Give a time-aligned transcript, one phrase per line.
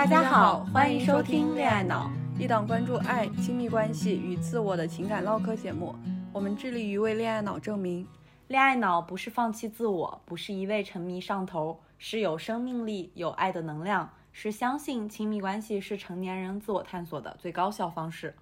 [0.00, 2.10] 大家好，欢迎收听《恋爱脑》，
[2.42, 5.94] 一档关注爱、亲密关系与自我的情感唠嗑节目。
[6.32, 8.08] 我们致力于为恋爱脑证明，
[8.48, 18.34] 恋爱脑不是放弃自我，不是一味沉迷上头，是有生命力、有爱的能量，是相信亲密关系是成年人自我探索的最高效方式。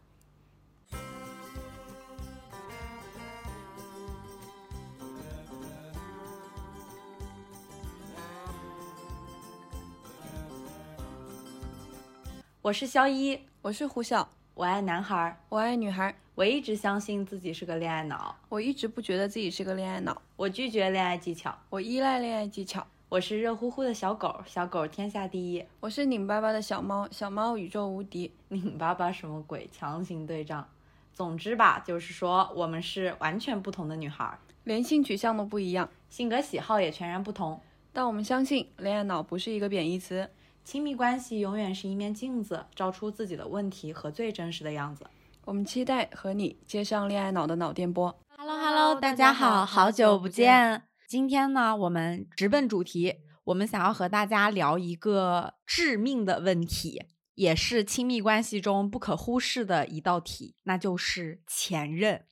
[12.69, 16.15] 我是肖一，我是胡晓，我爱男孩，我爱女孩。
[16.35, 20.21] 我一直相信自己是个恋爱脑，我一直不觉得自己是个恋爱脑。
[20.37, 22.87] 我拒绝恋爱技巧，我依赖恋爱技巧。
[23.09, 25.65] 我是热乎乎的小狗，小狗天下第一。
[25.81, 28.31] 我是拧巴巴的小猫，小猫宇宙无敌。
[28.49, 29.67] 拧巴巴什么鬼？
[29.73, 30.69] 强行对仗。
[31.15, 37.59] 总之吧，就是说我们是完全不同的女孩，连性取向都不一样，性格喜好也全然不同。
[37.95, 40.29] 但我们相信，恋爱脑不是一个贬义词。
[40.71, 45.07] 亲密关系永远是一面镜子，照出自己的问题和最真实的样子。
[45.47, 48.15] 我们期待和你接上恋爱脑的脑电波。
[48.37, 50.83] Hello Hello，大家好，好久不见。
[51.09, 57.03] 今天呢，我们直奔主题，我们想要和大家聊一个致命的问题，
[57.33, 62.27] 也是亲密关系中不可忽视的一道题，那就是前任。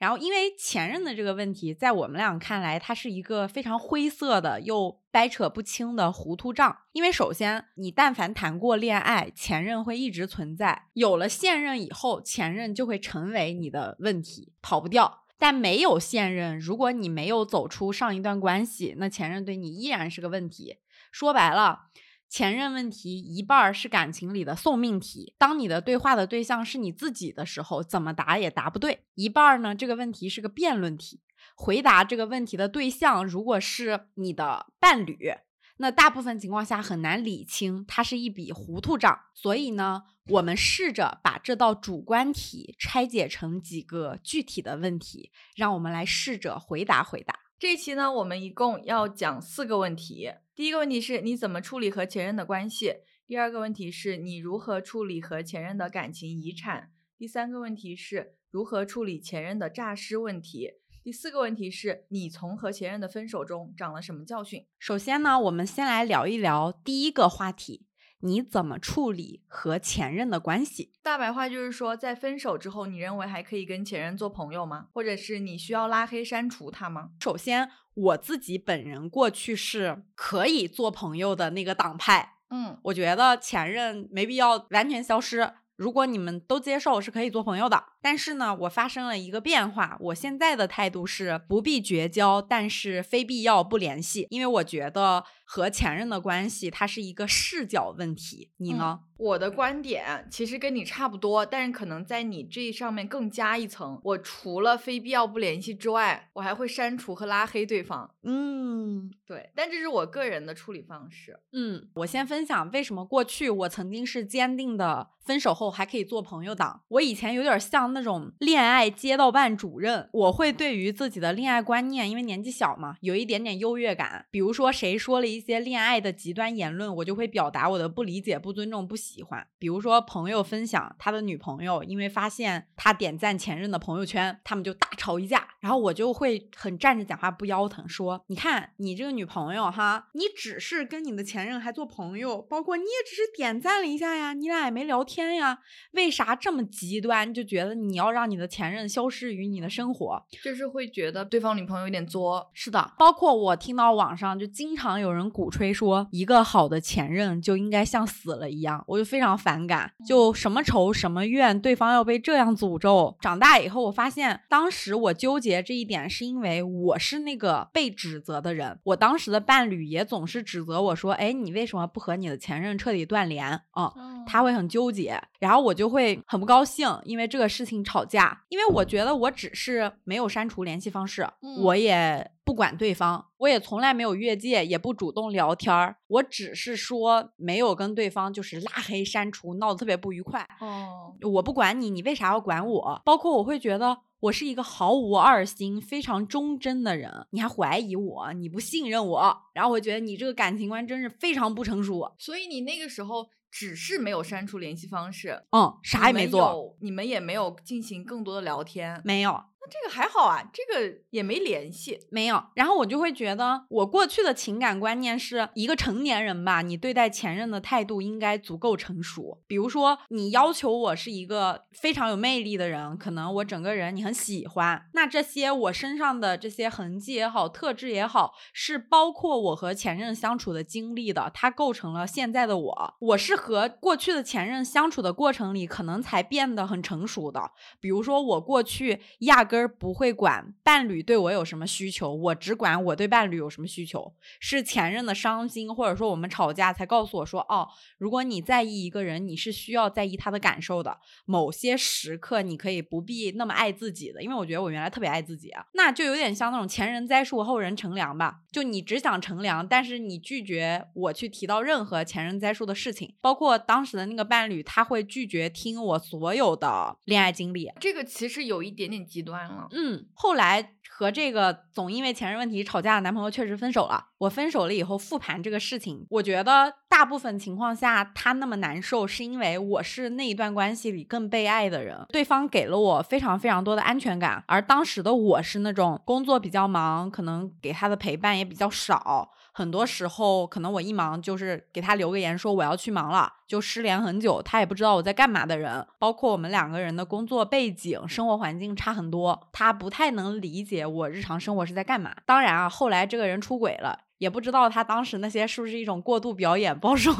[0.00, 6.74] 然后，因为前任的这个问题，在我们俩看来，它是一个非常灰色的又掰扯不清的糊涂账。
[6.92, 15.24] 因为首先，你但凡谈过恋爱，前任会一直存在；有了现任以后，前任就会成为你的问题，跑不掉。
[15.38, 20.78] 但没有现任，如果你没有走出上一段关系，那前任对你依然是个问题。
[21.12, 21.90] 说白了。
[22.30, 29.00] 前任问题一半儿是感情里的送命题，当你的对话的对象是你自己的时候，怎么答也答不对。
[29.16, 31.20] 一半儿呢，这个问题是个辩论题，
[31.56, 35.32] 回答这个问题的对象如果是你的伴侣，
[35.78, 39.18] 那大部分情况下很难理清，它是一笔糊涂账。
[39.34, 47.40] 所以呢，我们试着把这道主观题拆解成几个具体的问题，让我们来试着回答回答。
[47.58, 50.30] 这期呢，我们一共要讲四个问题。
[50.60, 52.96] 第一个问题是你怎么处理和前任的关系？
[53.26, 56.90] 第二个问题是你如何处理和前任的感情遗产？
[57.16, 60.72] 第三个问题是如何处理前任的诈尸问题？
[61.02, 64.66] 第四个问题是你从和前任的分手中长了什么教训？
[64.78, 67.86] 首先呢，我们先来聊一聊第一个话题。
[68.20, 70.92] 你怎么处理和前任的关系？
[71.02, 74.88] 大白话就是说，在分手之后，你认为还可以跟前任做朋友吗？
[74.92, 77.10] 或者是你需要拉黑删除他吗？
[77.20, 82.34] 首先，我自己本人过去是可以做朋友的那个党派。
[82.50, 85.52] 嗯，我觉得前任没必要完全消失。
[85.76, 87.82] 如果你们都接受，是可以做朋友的。
[88.02, 95.24] 但是呢，我发生了一个变化，我现在的态度是不必绝交，但是非必要不联系，因为我觉得。
[95.52, 98.52] 和前任的关系，它是一个视角问题。
[98.58, 99.00] 你呢？
[99.16, 104.00] 我的观点其实跟你差不多，但是可能在你这上面更加一层。
[104.04, 108.14] 我除了非必要不联系之外，我还会删除和拉黑对方。
[108.22, 109.50] 嗯，对。
[109.56, 111.38] 但这是我个人的处理方式。
[111.52, 116.82] 嗯，我先分享为什么过去我曾经是坚定的分手后还可以做朋友党。
[116.88, 124.24] 我以前有点像那种恋爱街道办主任，我会对于自己的恋爱观念，因为年纪小嘛，有一点点优越感。
[124.30, 125.39] 比如说谁说了一。
[125.40, 129.46] 一些恋爱的极端言论，我就会表达我的不理解、不尊重、不喜欢。
[129.58, 135.48] 比如说，朋友分享他的女朋友，因为发现他点赞前任的朋友圈，他们就大吵一架。
[135.60, 145.58] 然后我就会很站着讲话不腰疼，说：“你看你这个女朋友哈，你只是跟你的前任还做朋友，包括你也只是点赞了一下呀，你俩也没聊天呀，
[145.92, 147.32] 为啥这么极端？
[147.32, 152.50] 就觉得你要让你的前任消失于你的生活，就是会觉得对方女朋友有点作。
[152.52, 155.29] 是的，包括我听到网上就经常有人。
[155.30, 159.92] 鼓吹说一个好的前任就应该像死了一样，我就非常反感。
[160.06, 163.16] 就什么仇什么怨，对方要被这样诅咒。
[163.20, 168.78] 长大以后，我发现当时我纠结这一点，是因为我是那个被指责的人。
[168.84, 173.92] 我当时的伴侣也总是指责我说：“哎，你为什么不和你的前任彻底断联？”啊，
[174.26, 178.42] 他会很纠结，然后我就会很不高兴，因为这个事情吵架。
[178.48, 181.28] 因为我觉得我只是没有删除联系方式，
[181.62, 182.30] 我也。
[182.50, 185.94] 不管对方，我也从来没有越界，也不主动聊天儿。
[186.08, 190.44] 我只是说没有跟对方就是拉黑删除，闹得特别不愉快。
[190.58, 193.00] 哦，我不管你，你为啥要管我？
[193.04, 202.12] 包括我会觉得我是一个毫无二心、非常忠贞的人，你还怀疑我，你不信任我，然后我觉得你这个感情观真是非常不成熟。
[202.18, 203.28] 所以你那个时候。
[203.52, 209.42] 只是没有删除联系方式，嗯，啥也没做，你们也没有进行更多的聊天，没有。
[209.62, 212.00] 那这个还好啊，这个也没联系。
[212.10, 219.42] 没有，然后我就会觉得，我过去的情感观念是一个成年人吧，你对待前任的态度应该足够成熟。
[219.46, 232.94] 比如说，你要求我是一个非常有魅力的人，可能我整个人你很喜欢，那这些我身上的这些痕迹也好，特质也好，是包括我和前任相处的经历的，它构成了现在的我。
[233.00, 237.50] 我是和过去的前任相处的过程里，可能才变得很成熟的。
[237.78, 244.14] 比如说，我过去压根儿不会管伴侣对我有什么需求，我只管我对伴侣有什么需求。
[244.38, 247.66] 是前任的伤心，或者说我们吵架，才告诉我说，哦，
[247.98, 250.98] 如果你在意一个人，你是需要在意他的感受的。
[251.24, 258.42] 某些时刻，你可以不必那么爱自己的，因为我觉得我原来特别爱自己啊，那就有点像那种前人栽树，后人乘凉吧。
[258.52, 267.70] 就你只想乘凉，但是你拒绝我去提到任何前人栽树的事情，包括当时的那个伴侣，他会拒绝听我所有的恋爱经历。
[267.80, 269.39] 这个其实有一点点极端
[269.72, 274.08] 嗯，后来和这个总因为前任问题吵架的男朋友确实分手了。
[274.18, 289.30] 我分手了以后复盘这个事情，我觉得大部分情况下他那么难受，是因为我是那一段关系里更被爱的人，对方给了我非常非常多的安全感，而当时的我是那种工作比较忙，可能给他的陪伴也比较少。
[289.52, 295.86] 很多时候，可能我一忙就是给他留个言说我要去忙了，就失联很久，他也不知道我在干嘛的人。
[295.98, 302.14] 包括我们两个人的工作背景、生活环境差很多，他不太能理解我日常生活是在干嘛。
[302.24, 307.14] 当然啊，后来这个人出轨了，也不知道他当时那些是不是一种过度表演，不好说。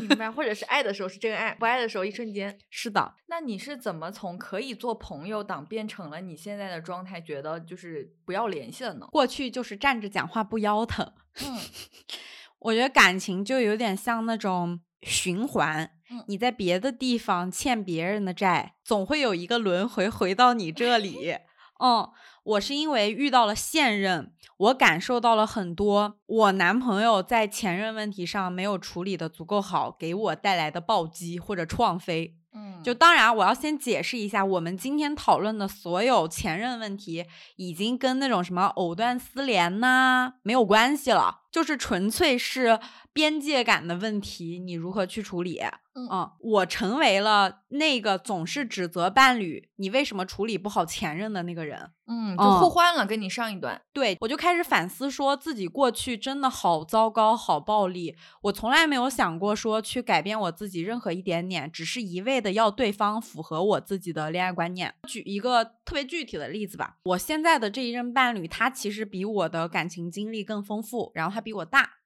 [0.00, 2.58] 明白，或者是爱的时候是真爱，不爱的时候一瞬间。
[2.70, 9.06] 是的，那你是怎么从可以做朋友党变成了你现在的状态，觉得就是不要联系了呢？
[9.12, 11.12] 过去就是站着讲话不腰疼。
[11.44, 11.58] 嗯，
[12.60, 21.36] 我觉得感情就有点像那种循环，嗯你在别的地方欠别人的债，总会有一个轮回回到你这里。
[21.78, 22.08] 嗯，
[22.46, 32.36] 我是因为遇到了现任，我感受到了很多我男朋友在前任问题上没有处理的足够好，给我带来的暴击或者创飞。
[32.54, 37.26] 嗯，就当然，我要先解释一下，我们今天讨论的所有前任问题，
[37.56, 42.78] 已经跟那种什么藕断丝连呐、没有关系了，就是纯粹是
[43.14, 45.58] 边界感的问题，你如何去处理？
[45.98, 51.92] 嗯我成为了那个总是指责伴侣你为什么处理不好前任的那个人。
[52.06, 53.80] 嗯，就嗯互换了，跟你上一段。
[53.94, 58.14] 对我就开始反思，说自己过去真的好糟糕、好暴力。
[58.42, 64.94] 我从来没有想过说去改变我自己任何一点点，只是一味的要对方符合我自己的恋爱观念。
[65.08, 71.98] 举一个特别具体的例子吧，我现在的这一任伴侣，他其实比我的感情经历更丰富，然后他比我大，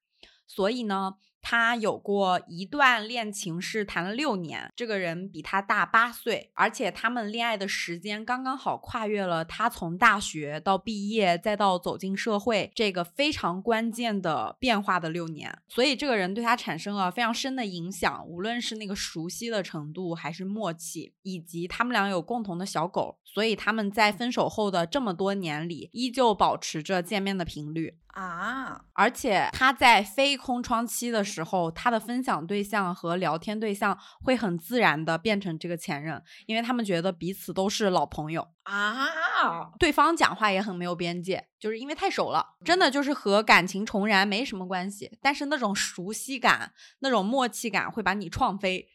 [0.47, 1.15] 所以呢。
[1.43, 27.97] 他有过一段恋情是谈了六年，这个人比他大八岁，而且他们恋爱的时间刚刚好跨越了他从大学到毕业再到走进社会这个非常关键的变化的六年，所以这个人对他产生了非常深的影响，无论是那个熟悉的程度，还是默契，以及他们俩有共同的小狗，所以他们在分手后的这么多年里，依旧保持着见面的频率。
[28.15, 48.89] 啊，而且他在非空窗期的时候，他的分享对象和聊天对象会很自然的变成这个前任，因为他们觉得彼此都是老朋友，啊，对方讲话也很没有边界，就是因为太熟了，真的就是和感情重燃没什么关系，但是那种熟悉感、那种默契感会把你撞飞，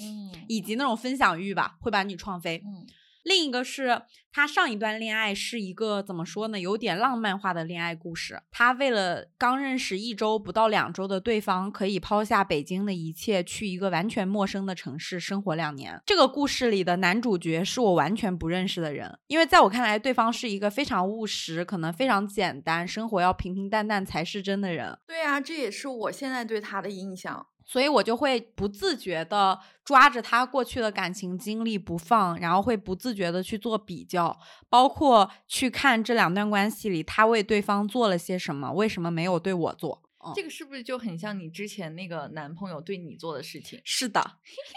[0.00, 0.44] 嗯。
[0.48, 2.62] 以及那种分享欲吧，会把你撞飞。
[2.64, 2.86] 嗯
[3.26, 8.40] 另一个是他上一段恋爱是一个怎么说呢，有点浪漫化的恋爱故事。
[8.52, 16.00] 他为了刚认识一周不到两周的对方，可以抛下北京的一切，去一个完全陌生的城市生活两年。
[16.06, 24.96] 这个故事里的男主角是我完全不认识的人，因为在我看来，对方是一个非常务实，可能非常简单，生活要平平淡淡才是真的人。
[25.04, 27.48] 对啊，这也是我现在对他的印象。
[27.66, 40.05] 所以我就会不自觉的抓着他过去的感情经历不放，然后会不自觉的去做比较，包括去看这两段关系里他为对方做了些什么，为什么没有对我做。
[40.26, 43.80] 嗯这个是不是就很像你之前那个男朋友对你做的事情？
[43.84, 44.22] 是的，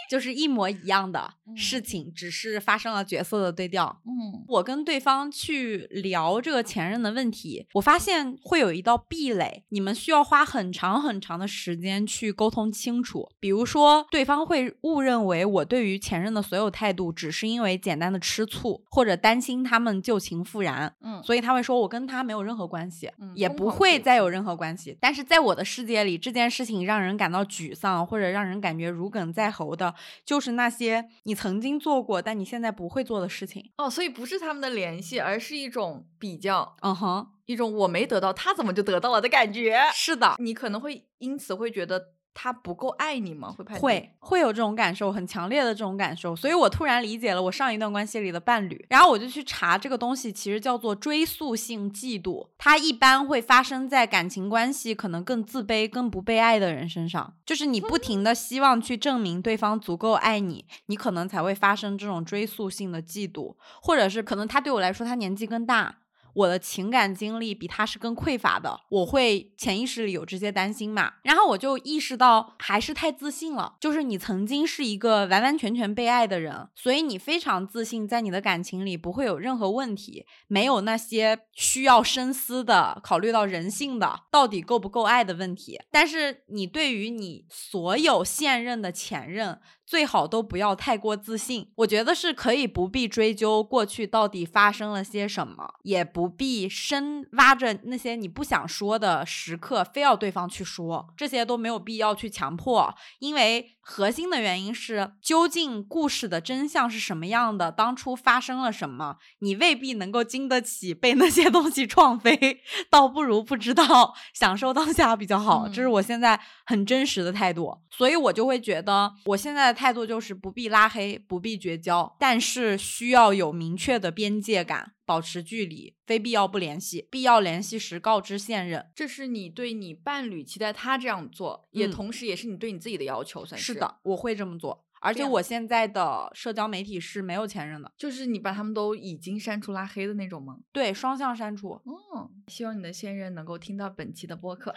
[0.08, 4.00] 就是一模一样的嗯事情，只是发生了角色的对调。
[4.06, 13.28] 嗯我跟对方去聊这个前任的问题，我发现会有一道壁垒，你们需要花很长很长的时间去沟通清楚。
[13.38, 24.96] 比如说，对方会误认为我对于前任的所有态度只是因为简单的吃醋，或者担心他们旧情复燃，嗯，所以他会说我跟他没有任何关系，嗯也不会再有任何关系。
[25.00, 29.94] 但是在我的世界里，这件事情让人感到沮丧，或者让人感觉如鲠在喉的，
[30.24, 33.72] 就是那些你曾经做过但你现在不会做的事情。
[33.76, 39.80] 哦，所以不是他们的联系，而是一种比较，嗯哼，一种我没得到，他怎么就得到了的感觉。
[39.92, 42.14] 是的，你可能会因此会觉得。
[42.32, 43.54] 他不够爱你吗？
[43.56, 65.99] 会会会有这种感受，很强烈的这种感受，所以我突然理解了我上一段关系里的伴侣，然后我就去查这个东西，其实叫做追溯性嫉妒，它一般会发生在感情关系可能更自卑、更不被爱的人身上，就是你不停的希望去证明对方足够爱你，你可能才会发生这种追溯性的嫉妒，或者是可能他对我来说他年纪更大。
[66.34, 85.80] 我的情感经历比他是更匮乏的，我会潜意识里有这些担心嘛，然后我就意识到还是太自信了，就是你曾经是一个完完全全被爱的人，所以你非常自信，在你的感情里不会有任何问题，没有那些需要深思的、考虑到人性的到底够不够爱的问题。
[85.90, 89.60] 但是你对于你所有现任的前任。
[89.90, 103.72] 最好都不要太过自信，我觉得是可以不必追究过去到底发生了些什么，也不必深挖着那些你不想说的时刻，非要对方去说，这些都没有必要去强迫，因为。
[103.90, 107.72] 核心的原因是，究竟故事的真相是什么样的？
[107.72, 109.16] 当初发生了什么？
[109.40, 115.66] 你未必能够经得起被那些 东西撞飞，倒不如不知道，享受当下比较好。
[115.66, 124.92] 这是我现在很真实的态度，所以我就会觉得，我现在的态度就是不必拉黑，不必绝交，但是需要有明确的边界感。
[125.10, 128.88] 保持距离，非必要不联系，必要联系时告知现任。
[128.94, 133.44] 这是你对你伴侣期待他这样做，也同时也是你对你自己的要求。
[133.44, 134.86] 算是是的，我会这么做。
[135.00, 140.58] 而且我现在的社交媒体是没有前任的，就是你把他们都已经删除拉黑的那种吗？
[140.70, 141.80] 对，双向删除。
[141.86, 144.72] 嗯，希望你的现任能够听到本期的播客。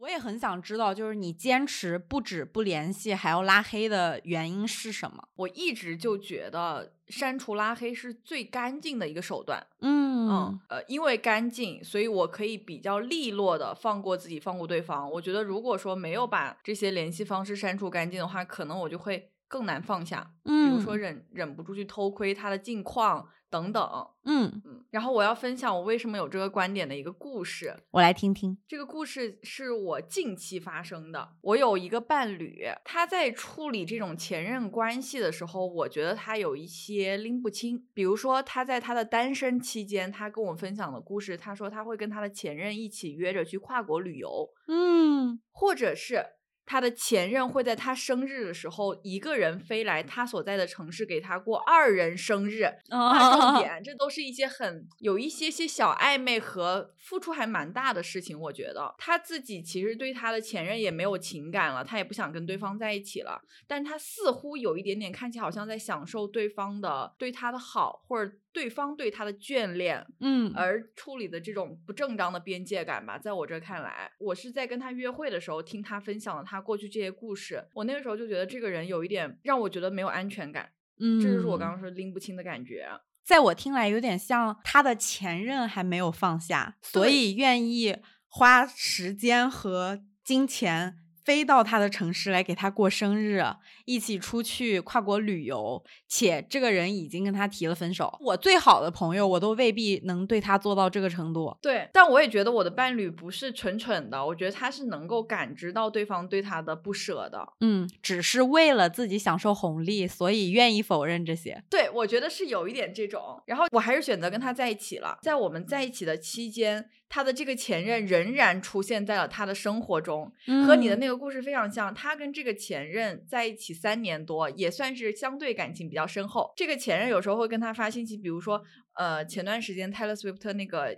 [0.00, 5.22] 我也很想知道，就是你坚持不止不联系，还要拉黑的原因是什么？
[5.36, 9.66] 我一直就觉得删除拉黑是最干净的一个手段。
[9.80, 15.10] 嗯嗯，呃，因为干净，所以我可以比较利落的放过自己，放过对方。
[15.10, 20.32] 我觉得如果说没有把这些联系方式删除干净的话，可能我就会更难放下。
[20.44, 23.28] 嗯，比如说忍忍不住去偷窥他的近况。
[23.50, 23.82] 等等，
[24.26, 28.56] 嗯嗯，然后我要分享我为什么有这个观点的一个故事，我来听听。
[28.68, 31.30] 这个故事是我近期发生的。
[31.40, 37.84] 我有一个伴侣，他在处理这种前任关系的时候，我觉得他有一些拎不清。
[37.92, 46.24] 比如说，他在他的单身期间，他跟我分享的故事，他说他会跟他的前任一起约着去跨国旅游，嗯，或者是。
[46.70, 52.64] 他的前任会在他生日的时候一个人飞来他所在的城市给他过二人生日。
[52.88, 58.38] 重点，这都是一些很有一些些小暧昧和付出还蛮大的事情。
[58.38, 63.42] 我觉得他自己其实对他的前任也没有情感了，他也不想跟对方在一起了。
[63.66, 68.32] 但他似乎有一点点看起来好像在享受对方的对他的好，或者。
[68.52, 82.86] 对方对他的眷恋，嗯，而处理的这种不正当的边界感吧，在我这看来，我是在跟他约会的时候听他分享了他过去这些故事，我那个时候就觉得这个人有一点让我觉得没有安全感，嗯，这就是我刚刚说拎不清的感觉，
[83.24, 87.96] 在我听来有点像他的前任还没有放下，所以愿意
[88.28, 90.96] 花时间和金钱。
[91.24, 93.42] 飞到他的城市来给他过生日，
[93.84, 98.16] 一起出去跨国旅游，且这个人已经跟他提了分手。
[98.20, 101.56] 我最好的朋友，我都未必能对他做到这个程度。
[101.60, 107.46] 对，但我也觉得我的伴侣不是蠢蠢的，我觉得他是能够感知到对方对他的不舍的。
[107.60, 111.62] 嗯，只是为了自己享受红利，所以愿意否认这些。
[111.68, 113.42] 对，我觉得是有一点这种。
[113.46, 115.18] 然后我还是选择跟他在一起了。
[115.22, 116.88] 在我们在一起的期间。
[117.10, 120.32] 他的这个前任仍然出现在了他的生活中，
[120.66, 121.92] 和你的那个故事非常像。
[121.92, 126.50] 他跟这个前任在一起三年多，也算是相对感情比较深厚。
[126.56, 128.62] 这个前任有时候会跟他发信息，比如说，
[128.94, 130.96] 呃，前段时间 Taylor Swift 那个。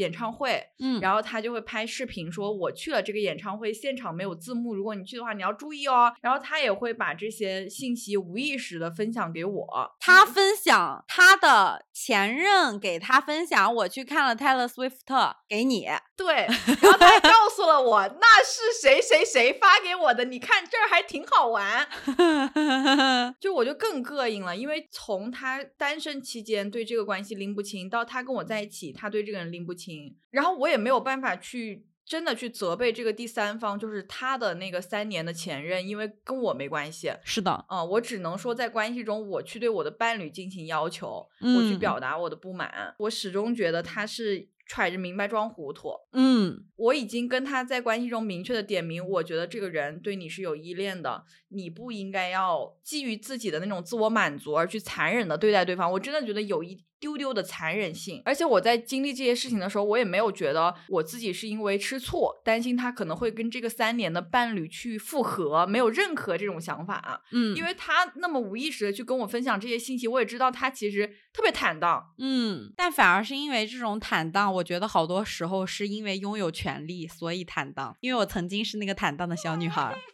[0.00, 6.12] 演唱会，嗯，然后他就会拍视频说我去了这个演唱会，现场没有字幕，如果你去的话，你要注意哦。
[6.22, 15.86] 然后他也会把这些信息无意识的分享给我，他分享他的前任给他分享，我去看了 Taylor Swift 给你，
[16.22, 16.34] 对，
[16.82, 21.88] 然后他还告诉了我那是谁谁谁发给我的，你看这儿还挺好玩，
[23.40, 30.14] 就我就更膈应了，因为从他单身期间对这个关系拎不清，到他跟我在一起，他对这个人拎不清。
[30.30, 37.10] 然后我也没有办法去真的去责备这个第三方，就是他的那个三年的前任，因为跟我没关系。
[37.24, 42.94] 是的，嗯，我只能说在关系中，我去对我的伴侣进行要求，我去表达我的不满。
[42.98, 44.50] 我始终觉得他是。
[44.70, 45.90] 揣着明白装糊涂。
[46.12, 55.90] 嗯我已经跟他在关系中明确的点明，我觉得这个人对你是有依恋的，你不应该要基于自己的那种自我满足而去残忍的对待对方。
[55.90, 67.22] 我真的觉得有一丢丢的残忍性，而且我在经历这些事情的时候，我也没有觉得我自己是因为吃醋，担心他可能会跟这个三年的伴侣去复合，没有任何这种想法。
[67.32, 72.12] 嗯，因为他那么无意识的去跟我分享这些信息，我也知道他其实特别坦荡。
[72.18, 77.96] 嗯，但反而是因为这种坦荡，我觉得好多时候是因为拥有权利，所以坦荡。
[78.00, 79.96] 因为我曾经是那个坦荡的小女孩儿。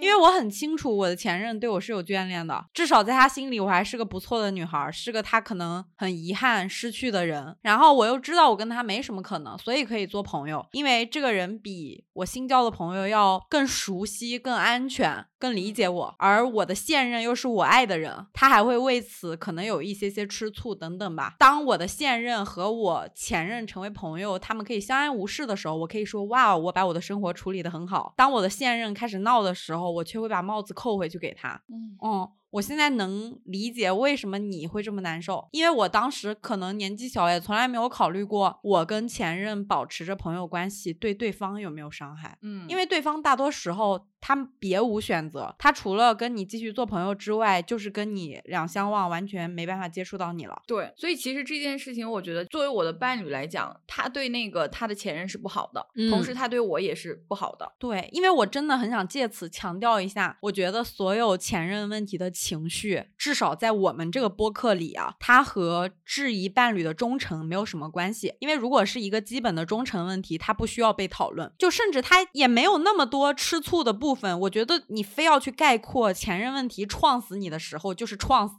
[0.00, 7.56] 因为我很清楚我的前任对我是有眷恋的，至少在他心里我还是个不错的女孩，是个他可能很遗憾失去的人。
[7.62, 16.14] 然后我又知道我跟他没什么可能，所以可以做朋友，因为这个人比我新交的朋友要更熟悉、更安全、更理解我。
[16.18, 21.34] 而我的现任又是我爱的人，他还会为此可能有一些些吃醋等等吧。
[21.38, 28.14] 当我的现任和我前任成为朋友，他们可以相安无事的时候，我可以说哇，我把我的生活处理得很好。
[28.16, 31.60] 当我的现任开始闹的时候，我却会把帽子扣回去给他。
[31.68, 42.38] 嗯嗯，我现在能理解为什么你会这么难受，因为我当时可能年纪小，也从来没有考虑过我跟前任保持着朋友关系对对方有没有伤害。
[42.42, 50.62] 嗯，因为对方大多时候他别无选择，他除了跟你继续做朋友之外，就是跟你两相望，完全没办法接触到你了。
[50.66, 57.70] 对，所以其实这件事情，我觉得作为我的伴侣来讲，他对那个他的前任是不好的，同时嗯他对我也是不好的。
[57.78, 68.34] 对，因为我真的很想借此强调一下，我觉得所有前任问题的情绪，至少在我们这个播客里啊，它和质疑伴侣的忠诚没有什么关系。
[68.40, 74.38] 因为如果是一个基本的忠诚问题，它不需要被讨论，就甚至它也没有那么多吃醋的部分。
[74.40, 78.54] 我觉得你非要去概括前任问题撞死你的时候，就是撞死。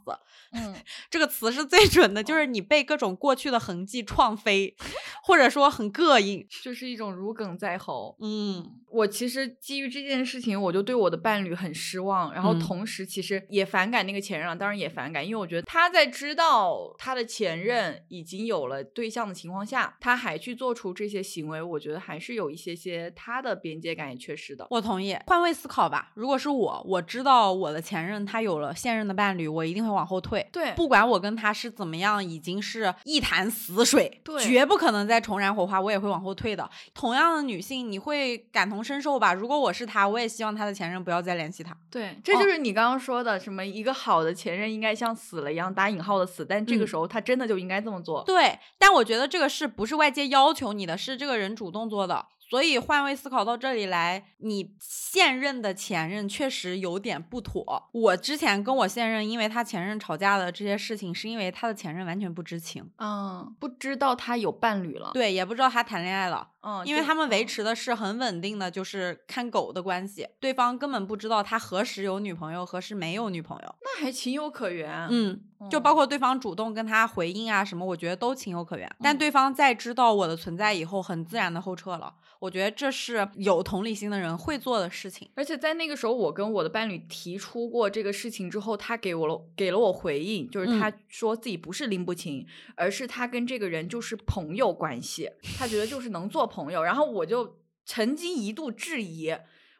[0.52, 0.74] 嗯，
[1.10, 4.76] 这个词是最准的，就是你被各种过去的痕迹撞飞，
[5.22, 6.46] 或者说很膈应。
[6.62, 8.16] 就是一种如鲠在喉。
[8.20, 24.66] 嗯我其实基于这件事情，我就对我的伴侣很失望，然后嗯同时其实也反感那个前任啊，当然也反感，因为我觉得他在知道他的前任已经有了对象的情况下，他还去做出这些行为，我觉得还是有一些些他的边界感也缺失的。
[24.70, 26.10] 我同意，换位思考吧。
[26.14, 30.48] 如果是我，我知道我的前任他有了现任的伴侣，我一定会往后退。
[30.52, 36.68] 对不管我跟他是怎么样，已经是一潭死水，对绝不可能再重燃火花，我也会往后退的。
[36.94, 39.32] 同样的女性，你会感同身受吧？
[39.32, 41.76] 如果我是他，我也希望他的前任不要再联系他。
[41.90, 48.22] 对，这哦就是你刚刚说的，什么一个好的前任应该像死了一样打引号的死，但这个嗯时候他真的就应该这么做。
[48.24, 52.26] 对，但我觉得这个是不是外界要求你的，是这个人主动做的。
[52.48, 57.90] 所以换位思考到这里来，你现任的前任确实有点不妥。
[57.92, 66.48] 我之前跟我现任因为他前任吵架的这些事情，是因为他的前任完全不知情，嗯，不知道他有伴侣了。，对，也不知道他谈恋爱了。
[66.60, 73.74] 嗯，因为他们维嗯持的是很稳定的，就是看狗的关系，对方根本不知道他何时有女朋友，何时没有女朋友。
[73.82, 75.06] 那还情有可原。
[75.10, 75.40] 嗯，
[75.70, 78.90] 就嗯包括对方主动跟他回应啊什么，我觉得都情有可原。
[79.00, 82.14] 但嗯对方在知道我的存在以后，很自然的后撤了。
[82.40, 85.28] 我觉得这是有同理心的人会做的事情。
[85.34, 96.82] 而且在那个时候，我跟我的伴侣提出过这个事情之后，他给我了给了我回应，就是嗯他说自己不是拎不清，而是他跟这个人就是朋友关系，他觉得就是能做朋友。
[96.82, 99.36] 然后我就曾经一度质疑。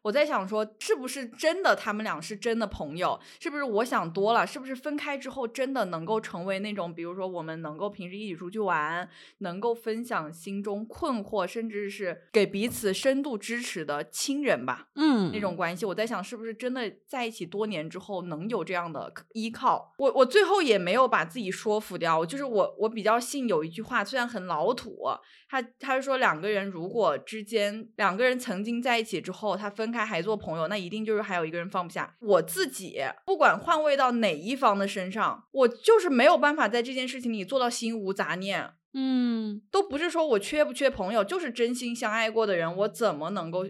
[0.08, 3.20] 我在想说，是不是真的他们俩是真的朋友？
[3.38, 4.46] 是不是我想多了？
[4.46, 9.06] 是不是分开之后真的能够成为那种，比如说我们能够平时一起出去玩，
[9.38, 14.88] 能够分享心中困惑，甚至是给彼此深度支持的亲人吧？
[14.94, 19.92] 嗯那种关系，我在想是不是真的在一起多年之后能有这样的依靠？
[19.98, 25.02] 我我最后也没有把自己说服掉，就是我我比较信有一句话，虽然很老土，
[25.50, 32.16] 他他是说两个人如果之间两个人曾经在一起之后，他分开还做朋友，那一定就是还有一个人放不下。
[32.20, 38.70] 我自己不管换位到哪一方的身上，我就是没有办法在这件事情里做到心无杂念。
[38.94, 43.66] 嗯，都不是说我缺不缺朋友，就是真心相爱过的人，我怎么能够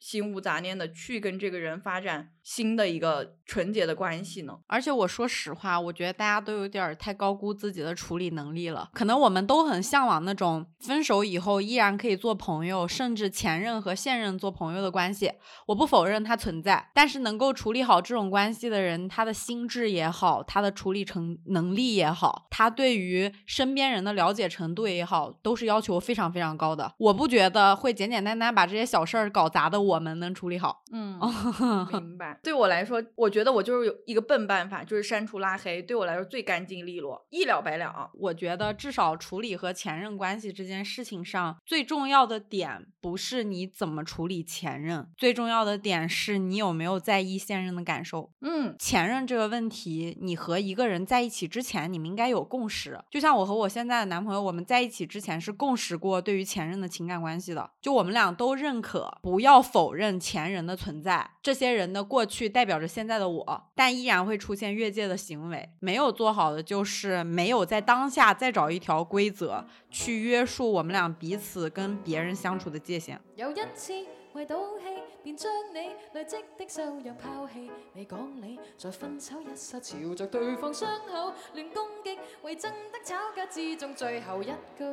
[0.00, 4.56] 心无杂念的去跟这个人发展新的一个纯洁的关系呢？
[4.68, 8.88] 而且我说实话，我觉得大家都有点儿太高估自己的处理能力了。
[8.94, 15.32] 可能我们都很向往那种分手以后依然可以做朋友，甚至前任和现任做朋友的关系。
[15.66, 26.94] 我不否认它存在，但是能够处理好这种关系的人，他的心智也好，他的处理成能力也好，他对于身边人的了解程度也好，都是要求非常非常高的。
[26.98, 30.84] 我不觉得会简简单单把这些小事儿搞砸的我们能处理好。
[30.92, 31.18] 嗯，
[31.92, 32.35] 明白。
[32.42, 38.10] 对我来说，我觉得我就是有一个笨办法，就是删除拉黑，对我来说最干净利落，一了百了。
[38.14, 48.32] 我觉得至少处理和前任关系这件事情上，最重要的点不是你怎么处理前任，最重要的点是你有没有在意现任的感受。
[48.40, 52.98] 嗯，前任这个问题，你和一个人在一起之前，你们应该有共识。
[53.10, 61.30] 就像我和我现在的男朋友，我们在一起之前是共识过对于前任的情感关系的，就我们俩都认可，不要否认前人的存在。
[61.42, 65.68] 这些人的过去代表着现在的我，但依然会出现越界的行为。
[65.80, 73.20] 没有做好的就是没有在当下再找一条规则去约束我们俩彼此跟别人相处的界限。
[73.36, 73.92] 有一次
[74.32, 74.84] 为赌气，
[75.22, 75.78] 便将你
[76.12, 77.70] 累积的收入抛弃。
[77.94, 84.84] 你讲你在分手一刹，朝着对方伤口乱攻击，为争得吵架之中最后一句，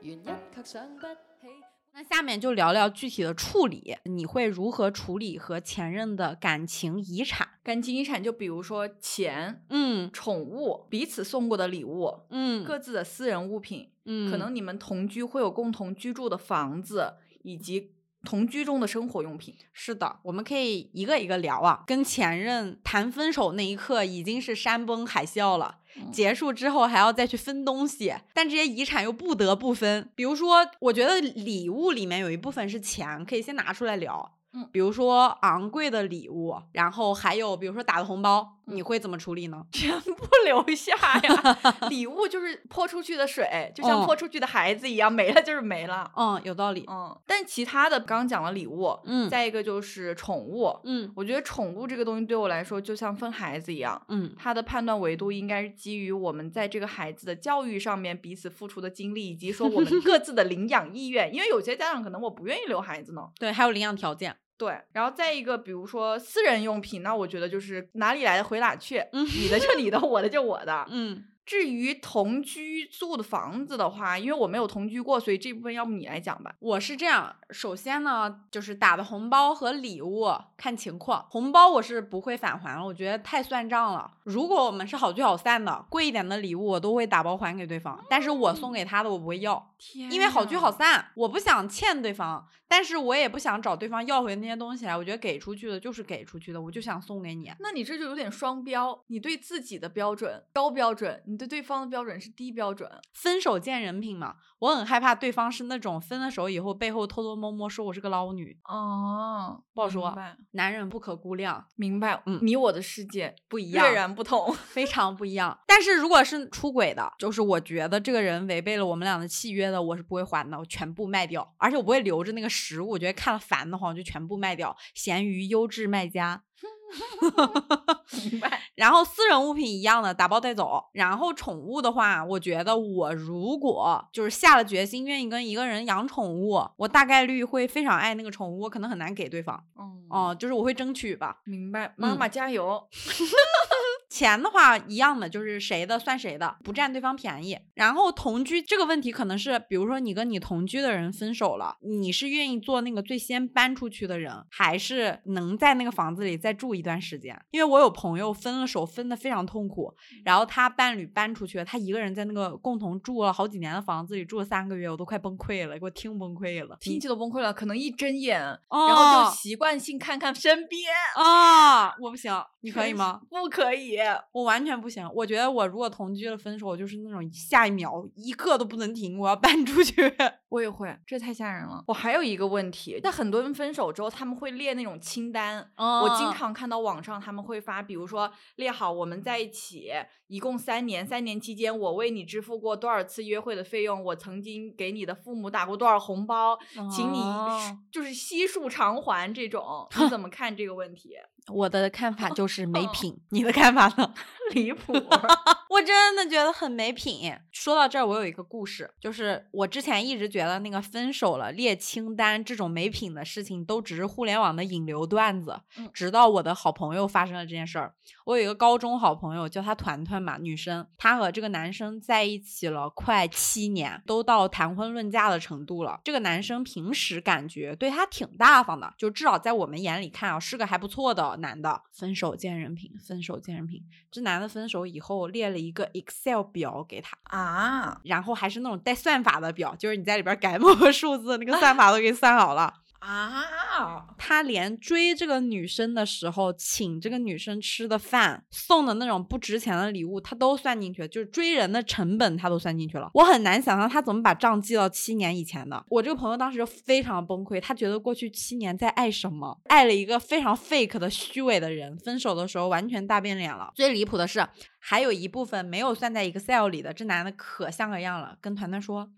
[0.00, 1.65] 原因却想不起。
[1.98, 7.48] 那下面就聊聊具体的处理，你会如何处理和前任的感情遗产？
[7.62, 17.92] 感情遗产就比如说钱、嗯宠物、彼此送过的礼物、嗯各自的私人物品，嗯，可能你们同居会有共同居住的房子，以及
[18.24, 19.54] 同居中的生活用品。
[19.72, 21.82] 是的，我们可以一个一个聊啊。
[21.86, 30.08] 跟前任谈分手那一刻已经是山崩海啸了，嗯结束之后还要再去分东西，但这些遗产又不得不分。
[30.14, 34.35] 比如说，我觉得礼物里面有一部分是钱，可以先拿出来聊。
[34.56, 39.64] 嗯比如说昂贵的礼物，然后还有比如说打的红包，你嗯会怎么处理呢？
[39.70, 41.78] 全部留下呀！
[41.90, 46.10] 礼物就是泼出去的水，就像嗯泼出去的孩子一样，没了就是没了。
[46.16, 46.84] 嗯，有道理。
[46.88, 50.74] 嗯，但其他的刚刚讲了礼物，嗯再一个就是宠物。
[50.84, 61.32] 嗯我觉得宠物这个东西对我来说，就像分孩子一样，嗯它的判断维度应该是基于我们在这个孩子的教育上面彼此付出的精力，以及说我们各自的领养意愿。
[61.32, 63.28] 因为有些家长可能我不愿意留孩子呢。
[63.38, 64.36] 对，还有领养条件。
[64.58, 70.86] 对，然后再一个，比如说私人用品，那我觉得就是哪里来的回哪去，你的就你的，我的就我的。
[70.88, 76.52] 嗯至于同居住的房子的话，因为我没有同居过，所以这部分要不你来讲吧。
[76.58, 84.10] 我是这样，首先呢，就是打的红包和礼物看情况，红包我是不会返还了，我觉得太算账了。
[84.24, 97.52] 如果我们是好聚好散的，贵一点的礼物我都会打包还给对方，但是我送给他的我不会要，天因为好聚好散，我不想欠对方，但是我也不想找对方要回那些东西来，我觉得给出去的就是给出去的，我就想送给你。
[97.60, 102.90] 那你这就有点双标，你对自己的标准高标准，你对对方的标准是低标准。
[103.12, 110.16] 分手见人品嘛，我很害怕对方是那种分了手以后背后偷偷摸摸说我是个捞女，哦，不好说，
[110.52, 112.22] 男人不可估量，明白。
[112.24, 113.92] 嗯你我的世界不一样截。
[113.92, 114.50] 然不同。
[114.54, 115.58] 非常不一样。
[115.66, 124.74] 但是如果是出轨的，就是我觉得这个人违背了我们俩的契约的，我是不会还的，我全部卖掉，而且我不会留着那个实物，我觉得看了烦的慌，我就全部卖掉。
[124.94, 126.44] 闲鱼优质卖家。
[128.30, 128.60] 明白。
[128.74, 130.84] 然后私人物品一样的打包带走。
[130.92, 139.62] 然后宠物的话，我觉得我如果就是下了决心愿意跟一个人养宠物，我大概率会非常爱那个宠物，我可能很难给对方。
[139.78, 141.38] 嗯哦、就是我会争取吧。
[141.44, 141.92] 明白。
[141.96, 142.86] 妈嗯妈加油。
[144.08, 147.58] 钱的话一样的，就是谁的算谁的，不占对方便宜。
[147.74, 157.36] 然后同居这个问题可能是，比如说你跟你同居的人分手了，你是愿意做那个最先搬出去的人，还是能在那个房子里再住一段时间？
[157.50, 159.92] 因为我有朋友分了手，分的非常痛苦，
[160.24, 166.76] 然后他伴侣搬出去了，他一个人在那个共同住了好几年的房子里住了三个月，我都快崩溃了，给我听崩溃了。
[166.80, 170.82] 听起都崩溃了，可能一睁眼，哦然后就习惯性看看身边。
[171.16, 173.20] 啊、我不行，你可以吗？
[173.28, 173.95] 不可以。
[174.32, 180.12] 我完全不行，我觉得我如果同居了分手，我就是那种下一秒一刻都不能停，我要搬出去。
[180.48, 181.82] 我也会，这太吓人了。
[181.86, 185.58] 我还有一个问题，但很多人分手之后，他们会列那种清单。
[185.76, 189.90] 我经哦常看到网上他们会发，比如说列好我们在一起
[190.28, 196.58] 一共三年，三年期间我为你支付过多少次约会的费用，我曾经给你的父母打过多少红包，
[196.90, 199.86] 请你哦就是悉数偿还这种。
[199.98, 201.10] 你 怎么看这个问题？
[201.52, 204.12] 我的看法就是没品，你的看法呢？
[204.52, 204.92] 离谱。
[205.76, 207.30] 我真的觉得很没品。
[207.52, 215.60] 说到这儿，我有一个故事，就是我之前一直觉得那个分手了列清单这种没品的事情，都只是互联网的引流段子。
[215.76, 226.00] 嗯直到我的好朋友发生了这件事儿，我有一个高中好朋友，叫她团团嘛，女生，她和这个男生在一起了快七年，都到谈婚论嫁的程度了。
[226.04, 231.82] 这个男生平时感觉对她挺大方的，就至少在我们眼里看啊，是个还不错的男的。
[231.92, 233.82] 分手见人品，分手见人品。
[234.10, 242.72] 这男的分手以后列了一个 Excel 表给他，啊，然后还是那种带算法的表，就是你在里边改 某个数字，那个算法都给你算好了。
[243.00, 253.10] 啊，他连追这个女生的时候，请这个女生吃的饭，送的那种不值钱的礼物，他都算进去了，就是追人的成本他都算进去了。
[253.14, 255.84] 我很难想象他怎么把账记到七年以前的。
[255.88, 263.70] 我这个朋友当时就非常崩溃，他觉得过去七年在爱什么，爱了一个非常 fake 的虚伪的人，分手的时候完全大变脸了。
[263.74, 264.44] 最离谱的是，
[264.78, 269.10] 还有一部分没有算在 Excel 里的，这男的可像个样了，跟团团说。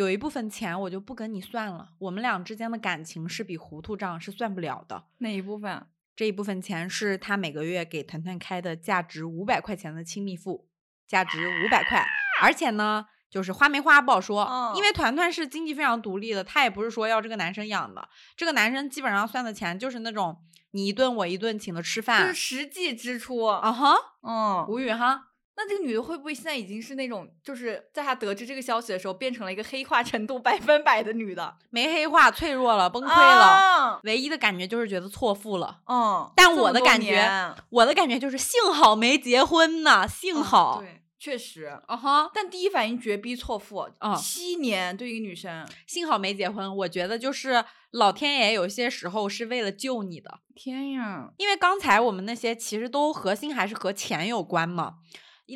[0.00, 5.04] 有一部分钱我就不跟你算了，我们俩之间的感情是笔糊涂账，是算不了的。
[5.18, 5.86] 哪一部分？
[6.16, 10.66] 这一部分钱是他每个月给团团开的价值五百块钱的亲密付，
[11.06, 12.06] 价值五百块，
[12.40, 25.26] 而且呢，就是花没花不好说，嗯因为团团是经济非常独立的，他也不是说要这个男生养的，这个男生基本上算的钱就是那种你一顿我一顿请的吃饭就是，实际支出啊哈，嗯，无语哈。
[25.62, 34.00] 那这个女的会不会现在已经是那种，就是在她得知这个消息的时候，变成了一个黑化程度百分百的女的，没黑化，脆弱了，崩崩溃了，了？
[34.04, 35.80] 唯一的感觉就是觉得错付了。
[35.86, 40.78] 嗯，但我的感觉我的感觉就是幸好没结婚呢，幸嗯好。
[40.80, 41.78] 对，确实。
[41.86, 46.74] 啊哈，但第一反应绝逼错付，嗯七年对一个女生，幸好没结婚。
[46.78, 51.30] 我觉得就是老天爷有些时候是为了救你的，天呀！
[51.36, 54.94] 因为刚才我们那些其实都核心还是和钱有关嘛，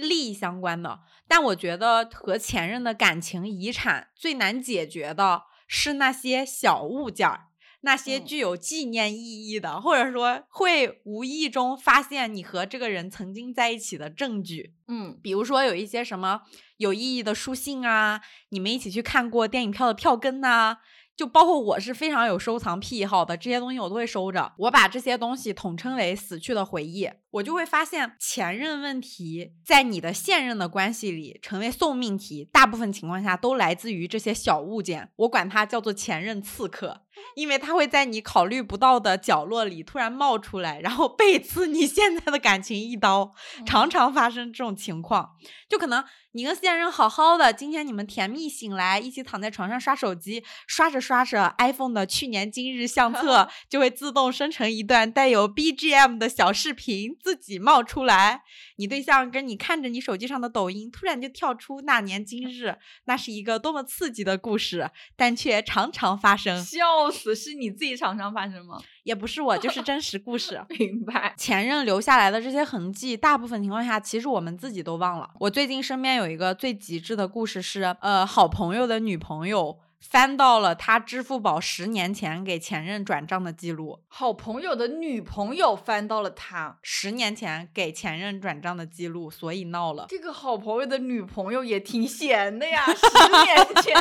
[0.00, 1.00] 利益相关的。
[1.26, 7.48] 但我觉得和前任的感情遗产最难解决的是那些小物件儿。
[7.86, 16.40] 那些嗯具有纪念意义的，或者说会无意中发现你和这个人曾经在一起的证据，嗯，比如说有一些什么
[16.78, 20.78] 有意义的书信啊，你们一起去看过电影票的票根呐、
[21.14, 24.54] 就包括我是非常有收藏癖好的，这些东西我都会收着。
[24.60, 37.00] 我把这些东西统称为死去的回忆，我就会发现前任问题在你的现任的关系里成为送命题，大部分情况下都来自于这些小物件，我管它叫做前任刺客。
[37.36, 43.32] 因为它会在你考虑不到的角落里突然冒出来，然后背刺你现在的感情一刀。
[43.64, 45.30] 常常发生这种情况，
[45.68, 58.42] 就可能你跟现任好好的，今天你们甜蜜醒来，一起躺在床上刷手机，刷着刷着，iPhone 的去年今日相册 就会自动生成一段带有 BGM 的小视频，自己冒出来。
[58.76, 66.62] 你对象跟你看着你手机上的抖音，突然就跳出那年今日，那是一个多么刺激的故事，但却常常发生。
[66.62, 67.34] 笑死！
[67.34, 68.78] 是你自己常常发生吗？
[69.04, 70.62] 也不是我，就是真实故事。
[70.78, 71.34] 明白。
[71.38, 75.30] 前任留下来的这些痕迹，大部分情况下其实我们自己都忘了。
[75.40, 90.04] 我最近身边有一个最极致的故事是，呃，好朋友的女朋友翻到了他支付宝十年前给前任转账的记录，好朋友的女朋友翻到了他，十年前给前任转账的记录，所以闹了。
[90.08, 93.94] 这个好朋友的女朋友也挺闲的呀，十年前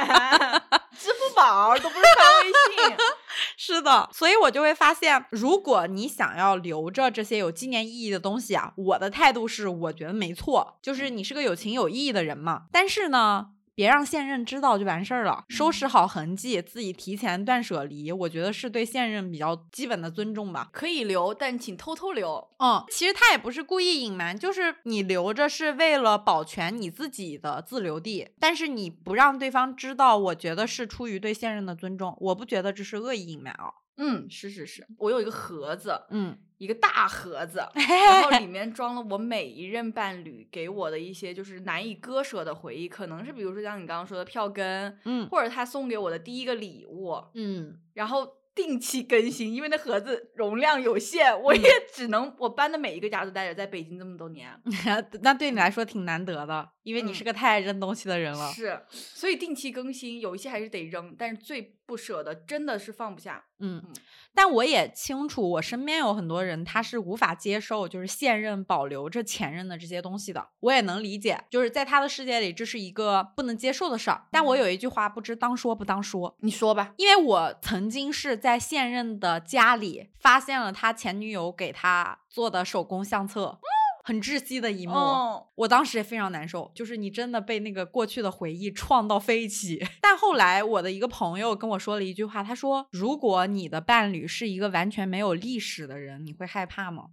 [0.92, 2.98] 支付宝都不是发微信。
[3.56, 12.64] 是的，所以我就会发现，如果你想要留着这些有纪念意义的东西啊，我的态度是，我觉得没错，就是你是个有情有义的人嘛。
[12.72, 20.70] 但是呢，别让现任知道就完事儿了，收拾好痕迹，自己提前断舍离，我觉得是对现任比较基本的尊重吧。
[20.72, 22.50] 可以留，但请偷偷留。
[22.60, 33.74] 嗯，其实他也不是故意隐瞒，就是你留着是为了保全你自己的自留地，但是你不让对方知道，我觉得是出于对现任的尊重，我不觉得这是恶意隐瞒啊。
[33.98, 45.28] 嗯，是是是，我有一个盒子，嗯，一个大盒子， 然后里面装了我每一任伴侣给我的一些就是难以割舍的回忆，可能是比如说像你刚刚说的票根，嗯。
[45.28, 47.78] 或者他送给我的第一个礼物，嗯。
[47.94, 54.50] 然后定期更新，因为那盒子容量有限，我也只能我搬的每一个家都带着，在北京这么多年，
[55.22, 58.52] 那对你来说挺难得的，因为你嗯是个太爱扔东西的人了。
[58.52, 63.44] 是，所以定期更新，有一些还是得扔，但是最不舍的真的是放不下。
[63.60, 63.94] 嗯嗯，
[64.34, 74.26] 但我也清楚，我身边有很多人他是无法接受就是现任保留着前任的这些东西的，我也能理解，就是在他的世界里这是一个不能接受的事儿。
[74.32, 83.60] 但我有一句话不知当说不当说，你说吧，因为我曾经是在现任的家里发现了他前女友给他做的手工相册。
[84.04, 89.82] 很窒息的一幕，哦我当时也非常难受，就是你真的被那个过去的回忆撞到飞起。
[90.02, 97.06] 但后来我的一个朋友跟我说了一句话，他说：“如果你的伴侣是一个完全没有历史的人，你会害怕吗？”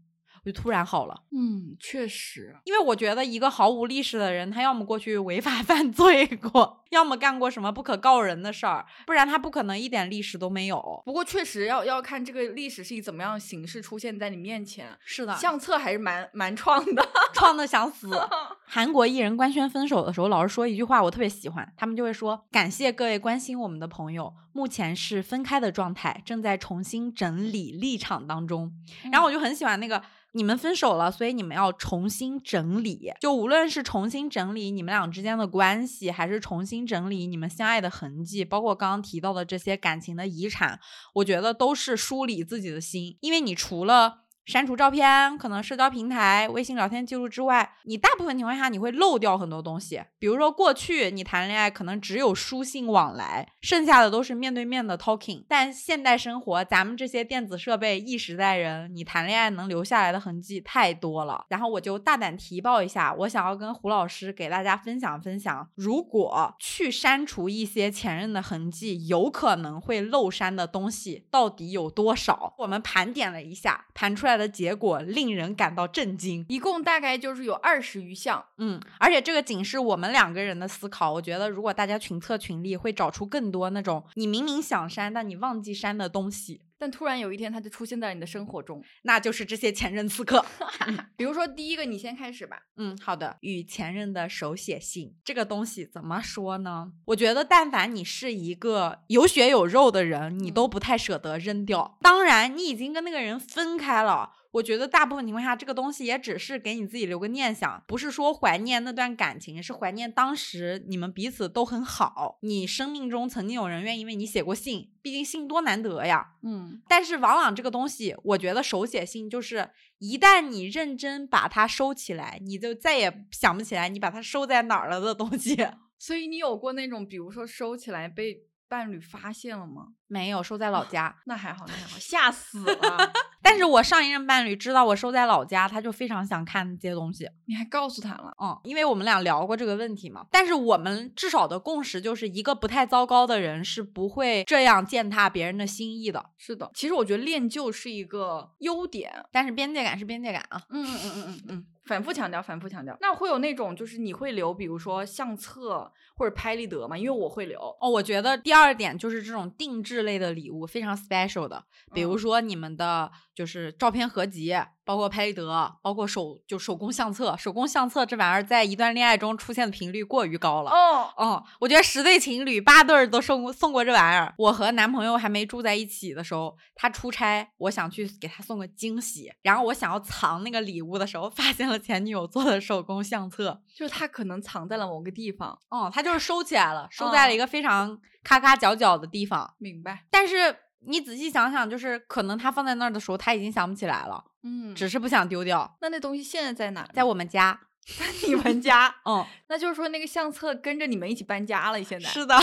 [0.45, 1.23] 我就突然好了。
[1.33, 11.03] 嗯，确实，因为我觉得一个毫无历史的人，他要么过去违法 犯罪过，要么干过什么不可告人的事儿，不然他不可能一点历史都没有。
[11.05, 14.89] 不过确实要要看这个历史是以怎么样的形式出现在你面前。
[15.05, 17.09] 是的相册还是蛮蛮创的。
[17.33, 18.09] 创的想死。
[18.73, 28.73] 韩国艺人官宣分手的时候，老是说一句话，我特别喜欢，他们就会说：“感谢各位关心我们的朋友，目前是分开的状态，正在重新整理立场当中。”
[29.11, 30.01] 然后我就很喜欢那个。
[30.33, 33.13] 你们分手了，所以你们要重新整理。
[33.21, 40.79] 就无论是重新整理你们俩之间的关系，还是重新整理你们相爱的痕迹，包括刚刚提到的这些感情的遗产，
[41.15, 43.19] 我觉得都是梳理自己的心。
[43.23, 44.19] 因为你除了
[44.51, 50.03] 删除照片，可能社交平台、微信聊天记录之外，你大部分情况下你会漏掉很多东西。
[50.19, 55.45] 比如说过去你谈恋爱可能只有书信往来，剩下的都是面对面的 talking。
[55.47, 61.45] 但现代生活，咱们这些电子设备一时代人，你谈恋爱能留下来的痕迹太多了。
[61.49, 72.53] 然后我就大胆提报一下，我想要跟胡老师给大家分享分享，如果去删除一些前任的痕迹，有可能会漏删的东西到底有多少？
[72.59, 74.40] 我们盘点了一下，盘出来。
[74.41, 86.63] 的结果令人感到震惊，一共大概就是有二十余项，嗯，而且这个仅是我们两个人的思考，我觉得如果大家群策群力，会找出更多那种你明明想删但你忘记删的东西。
[86.81, 90.43] 但突然有一天，他就出现在你的生活中，那就是这些前任刺客。
[91.15, 92.63] 比如说，第一个，你先开始吧。
[92.79, 93.37] 嗯，好的。
[93.43, 96.93] 与前任的手写信，这个东西怎么说呢？
[97.05, 101.99] 我觉得，但凡你是一个有血有肉的人，你都不太舍得扔掉。
[102.01, 104.33] 当然，你已经跟那个人分开了。
[104.53, 112.39] 我觉得大部分情况下，这个东西也只是给你自己留个念想，不是说怀念那段感情，是怀念当时你们彼此都很好。
[112.43, 116.35] 你生命中曾经有人愿意为你写过信，毕竟信多难得呀。
[116.43, 125.57] 嗯，但是往往这个东西，我觉得手写信就是一旦你认真把它收起来，你就再也想不起来你把它收在哪儿了的东西。
[125.97, 129.89] 所以你有过那种，比如说收起来被伴侣发现了吗？
[130.11, 133.13] 没有收在老家，那还好，那还好，吓死了。
[133.41, 137.29] 但是我上一任伴侣知道我收在老家，他就非常想看这些东西。
[137.47, 138.35] 你还告诉他了？
[138.43, 140.27] 嗯，因为我们俩聊过这个问题嘛。
[140.31, 146.27] 但是我们至少的共识就是一个不太糟糕的人是不会这样践踏别人的心意的。
[146.37, 150.61] 是的，其实我觉得恋旧是一个优点，但是边界感是边界感啊。
[150.71, 152.97] 嗯嗯嗯嗯嗯嗯，反复强调，反复强调。
[153.01, 156.97] 那会有那种就是你会留，比如说相册或者拍立得吗？
[156.97, 157.59] 因为我会留。
[157.81, 163.11] 哦，我觉得第二点就是这种定制类的礼物非常 special 的，比如说你们的。
[163.33, 167.35] 就是照片合集，包括拍立得，包括手就手工相册。
[167.39, 170.71] 手工相册这玩意儿在一段恋爱中出现的频率过于高了。
[170.71, 174.35] 哦，嗯，我觉得十对情侣八对儿都送过送过这玩意儿。
[174.37, 179.33] 我和男朋友还没住在一起的时候，他出差，我想去给他送个惊喜。
[179.41, 185.59] 然后我想要藏那个礼物的时候，发现了前女友做的手工相册，就是他可能藏在了某个地方。
[185.71, 189.55] 哦，他就是收起来了，收在了一个非常咔咔角角的地方。
[189.59, 190.07] 明白。
[190.11, 190.57] 但是。
[190.83, 195.77] 你仔细想想，就是可能他放在那儿的时候，他已经想不起来了，嗯，只是不想丢掉。
[195.83, 196.89] 那那东西现在在哪？
[196.95, 198.95] 在我们家， 在你们家。
[199.05, 201.85] 嗯，那就是说那个相册跟着你们一起搬家了。
[201.85, 202.35] 现在是的，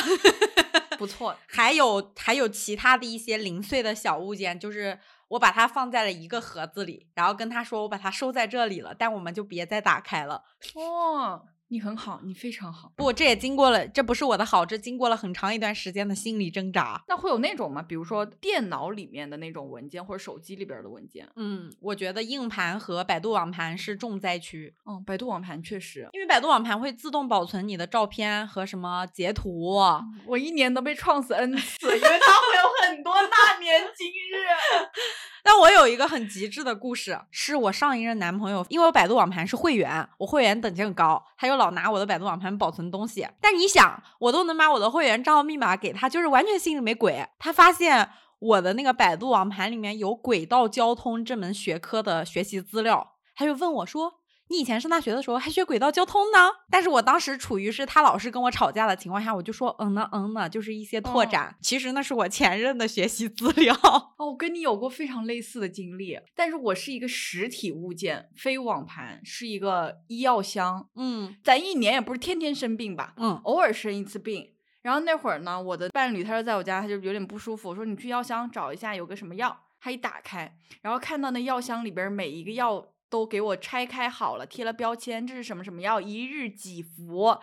[0.99, 1.35] 不错。
[1.47, 10.43] 还有还有其他的一些零碎的小物件，就是我把它放在了一个盒子里，然后跟他说我把它收在这里了，但我们就别再打开了。
[10.75, 11.47] 哦。
[11.69, 12.93] 你很好，你非常好。
[12.95, 17.03] 不，这也经过了，这不是我的好，这经过了很长一段时间的心理挣扎。
[17.09, 17.81] 那会有那种吗？
[17.81, 21.27] 比如说电脑里面的那种文件，或者手机里边的文件？
[21.35, 24.73] 嗯，我觉得硬盘和百度网盘是重灾区。
[24.85, 29.77] 嗯，百度网盘确实，因为百度网盘会自动保存你的照片和什么截图。
[30.25, 32.56] 我一年都被创死 n 次，因为它会有
[32.87, 34.47] 很多大年今日。
[35.43, 43.27] 但我有一个很极致的故事，是我上一任男朋友，因为我百度网盘是会员，我会员等级很高，他又老拿我的百度网盘保存东西。
[43.39, 47.25] 但你想，我都能把我的会员账号密码给他，就是完全心里没鬼。
[47.39, 54.16] 他发现我的那个百度网盘里面有轨道交通这门学科的学习资料，他就问我说。
[54.49, 61.55] 你以前上大学的时候还学轨道交通呢，但是我当时处于是他老是跟我吵架的情况下，我就说嗯呢嗯呢，就是一些拓展。
[61.61, 63.75] 其实那是我前任的学习资料。
[64.17, 70.87] 哦，我跟你有过非常类似的经历，但是我是一个实体物件，非网盘，是一个医药箱。
[70.95, 73.13] 嗯，咱一年也不是天天生病吧？
[73.17, 74.53] 嗯，偶尔生一次病。
[74.81, 79.65] 然后那会儿呢，我的伴侣他就在我家，他就有点不舒服，我说你去药箱找一下有个什么药。
[79.79, 82.83] 他一打开，然后看到那药箱里边每一个药。
[83.09, 87.37] 都给我拆开好了，贴了标签，这是什么什么药，一日几服，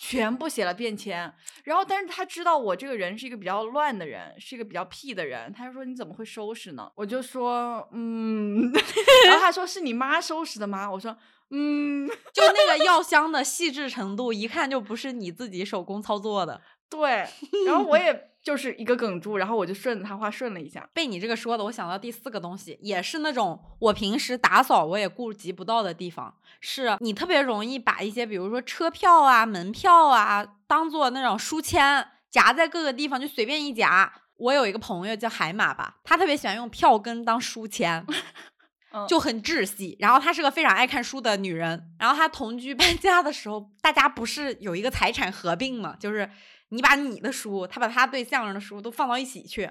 [0.00, 1.32] 全部写了便签。
[1.64, 6.90] 然后，但是他知道我这个人是一个比较乱的人，是一个比较屁的人，他就说你怎么会收拾呢？
[6.94, 8.72] 我就说嗯，
[9.26, 10.90] 然后他说是你妈收拾的吗？
[10.90, 11.16] 我说
[11.50, 16.60] 嗯，就那个药箱的细致程度，一看就不是你自己手工操作的。
[16.88, 17.26] 对，
[17.66, 20.88] 然后我也就是一个梗住，然后我就顺着他话顺了一下。
[20.92, 34.12] 被你这个说的，我想到第四个东西，也是那种我平时打扫我也顾及不到的地方，是你特别容易把一些，比如说车票啊、门票啊，当做那种书签夹在各个地方，就随便一夹。
[34.36, 38.04] 我有一个朋友叫海马吧，他特别喜欢用票根当书签。
[39.08, 46.28] 就很窒息，然后她是个非常爱看书的女人，然后她同居搬家的时候，大家不是有一个财产合并嘛，就是
[46.70, 49.70] 你把你的书，他把他对象的书都放到一起去。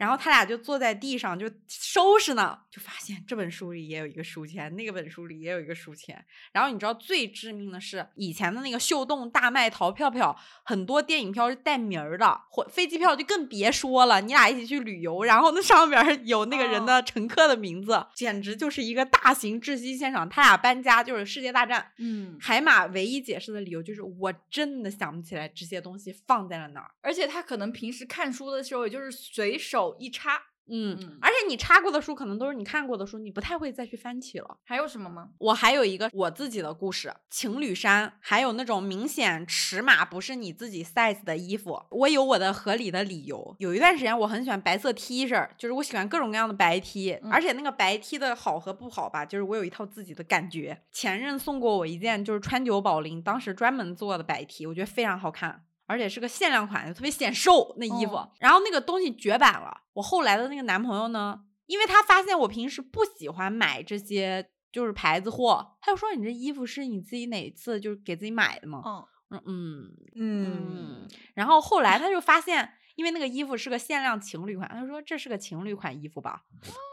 [0.00, 6.24] 然后他俩就坐在地上就收拾呢，就发现这本书里也有一个书签，那个本书里也有一个书签。
[6.52, 10.34] 然后你知道最致命的是，以前的那个秀动、大卖、淘票票，
[10.64, 14.22] 很多电影票是带名儿的，或飞机票就更别说了。
[14.22, 20.26] 你俩一起去旅游，然后那上面有那个人的乘客的名字，简直就是一个大型窒息现场。
[20.26, 21.92] 他俩搬家就是世界大战。
[21.98, 29.89] 嗯，海马唯一解释的理由就是我真的想不起来这些东西放在了哪儿，而且他可能平时看书的时候也就是随手。
[29.98, 30.40] 一插，
[30.72, 34.58] 嗯，而且你插过的书可能都是你看过的书，你不太会再去翻起了。
[34.62, 35.30] 还有什么吗？
[35.38, 43.56] 我还有一个我自己的故事，情侣衫，还有那种明显尺码不是你自己 size 的衣服，我有我的合理的理由。
[43.58, 50.80] 有一段时间我很喜欢白色 T 恤，就是我喜欢各种各样的白 T，而且那个白 T 的好和不好吧，就是我有一套自己的感觉。
[50.92, 55.64] 前任送过我一件就是川久保玲当时专门做的白 T，我觉得非常好看。
[55.90, 59.76] 而且是个限量款，特别显瘦那衣服，然后那个东西绝版了。
[59.94, 68.84] 我后来的那个男朋友呢，因为他发现我平时不喜欢买这些就是牌子货，他就说你这衣服是你自己哪次就是给自己买的吗？
[69.30, 76.42] 嗯，嗯嗯，然后后来他就发现，因为那个衣服是个限量情侣款，他说这是个情侣款衣服吧？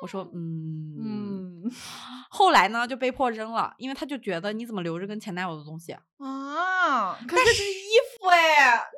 [0.01, 1.71] 我说嗯嗯。
[2.29, 7.17] 后来呢就被迫扔了，因为他就觉得你怎么留着跟前男友的东西啊？
[7.27, 7.91] 但是衣
[8.27, 8.83] 服哎，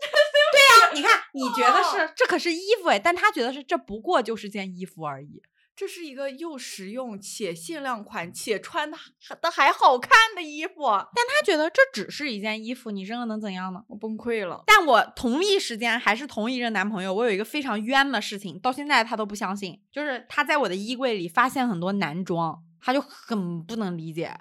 [0.51, 5.41] 对呀，你看你觉得是这可是衣服哎，但他觉得是这不过就是件衣服而已。
[5.75, 8.97] 这是一个又实用且限量款且穿的
[9.41, 13.81] 的还好看的衣服，但他觉得这只是一件衣服，你扔了能怎样呢？
[13.87, 14.61] 我崩溃了。
[14.67, 24.37] 但我同一时间还是同一任男朋友，我有一个非常冤的事情，到现在他都不相信，就是他在我的衣柜里发现很多男装，他就很不能理解，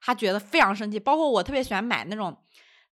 [0.00, 1.00] 他觉得非常生气。
[1.00, 2.44] 包括我特别喜欢买那种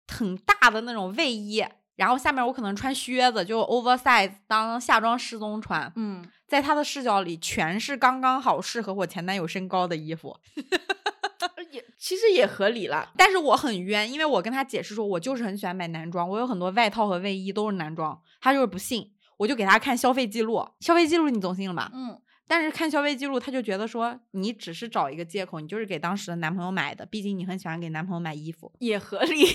[0.07, 1.63] 很大的那种卫衣。
[1.95, 5.91] 然后下面我可能穿靴子，就 oversize 当夏装失踪穿。
[5.95, 10.37] 嗯，在他的视角里，全是刚刚好适合我前男友身高的衣服，
[11.71, 13.11] 也其实也合理了。
[13.17, 19.13] 但是我很冤，因为我跟他解释说，我就是很喜欢买男装，我有很多外套和卫衣都是男装，他就是不信。
[19.37, 21.91] 我就给他看消费记录，消费记录你总信了吧？
[21.95, 22.21] 嗯。
[22.47, 29.45] 但是看消费记录，他就觉得说你只是找一个借口，你就是给当时的男朋友买的，毕竟你很喜欢给男朋友买衣服，也合理。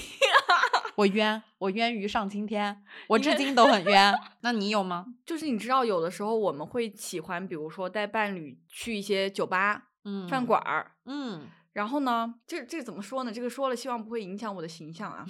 [0.96, 4.14] 我冤，我冤于上青天，我至今都很冤。
[4.40, 5.06] 那你有吗？
[5.24, 13.32] 就是你知道，有的时候我们会喜欢，比如说带伴侣去一些酒吧、嗯，饭馆儿，嗯，然后呢，这这怎么说呢？
[13.32, 15.24] 这个说了，希望不会影响我的形象啊。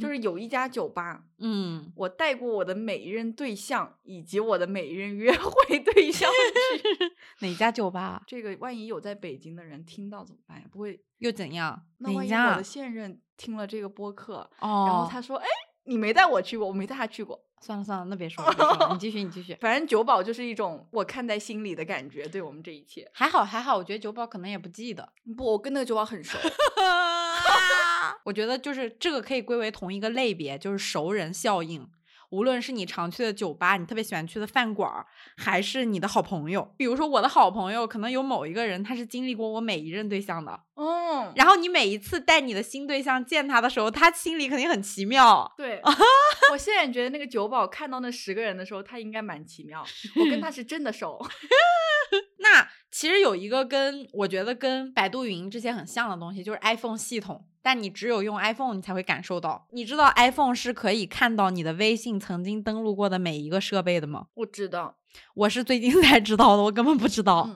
[0.00, 7.14] 就是有一家酒吧， 嗯，我带过我的每一任对象以及我的每一任约会对象去
[7.46, 8.22] 哪家酒吧？
[8.26, 10.64] 这个万一有在北京的人听到怎么办呀？
[10.70, 11.82] 不会又怎样？
[11.98, 13.20] 那万一我的现任？
[13.36, 15.46] 听了这个播客，哦，然后他说：“哎，
[15.90, 19.54] 你没带我去过，我没带他去过。”算了算了，那别说了，你继续，你继续。
[19.60, 23.76] 反正酒保就是一种我看在心里的感觉，对我们这一切还好还好。
[23.76, 26.38] 我觉得酒保可能也不记得，不，我跟那个酒保很熟。
[28.24, 31.86] 我觉得就是这个可以归为同一个类别，就是熟人效应。
[32.30, 34.90] 无论是你常去的酒吧，你特别喜欢去的饭馆，
[35.36, 45.52] 还是你的好朋友，比如说我的好朋友，可能有某一个人，他是经历过我每一任对象的，嗯，然后你每一次带你的新对象见他的时候，他心里肯定很奇妙。
[45.56, 45.80] 对，
[46.52, 49.84] 我现在觉得那个酒保看到那十个人的时候，他应该蛮奇妙。
[50.16, 51.18] 我跟他是真的熟。
[52.38, 57.44] 那其实有一个跟我觉得跟百度云这些很像的东西，就是 iPhone 系统。
[57.62, 59.66] 但你只有用 iPhone，你才会感受到。
[59.72, 64.28] 你知道 iPhone 是可以看到你的微信曾经登录过的每一个设备的吗？
[64.32, 64.96] 我知道，
[65.34, 67.50] 我是最近 才知道的，我根本不知道。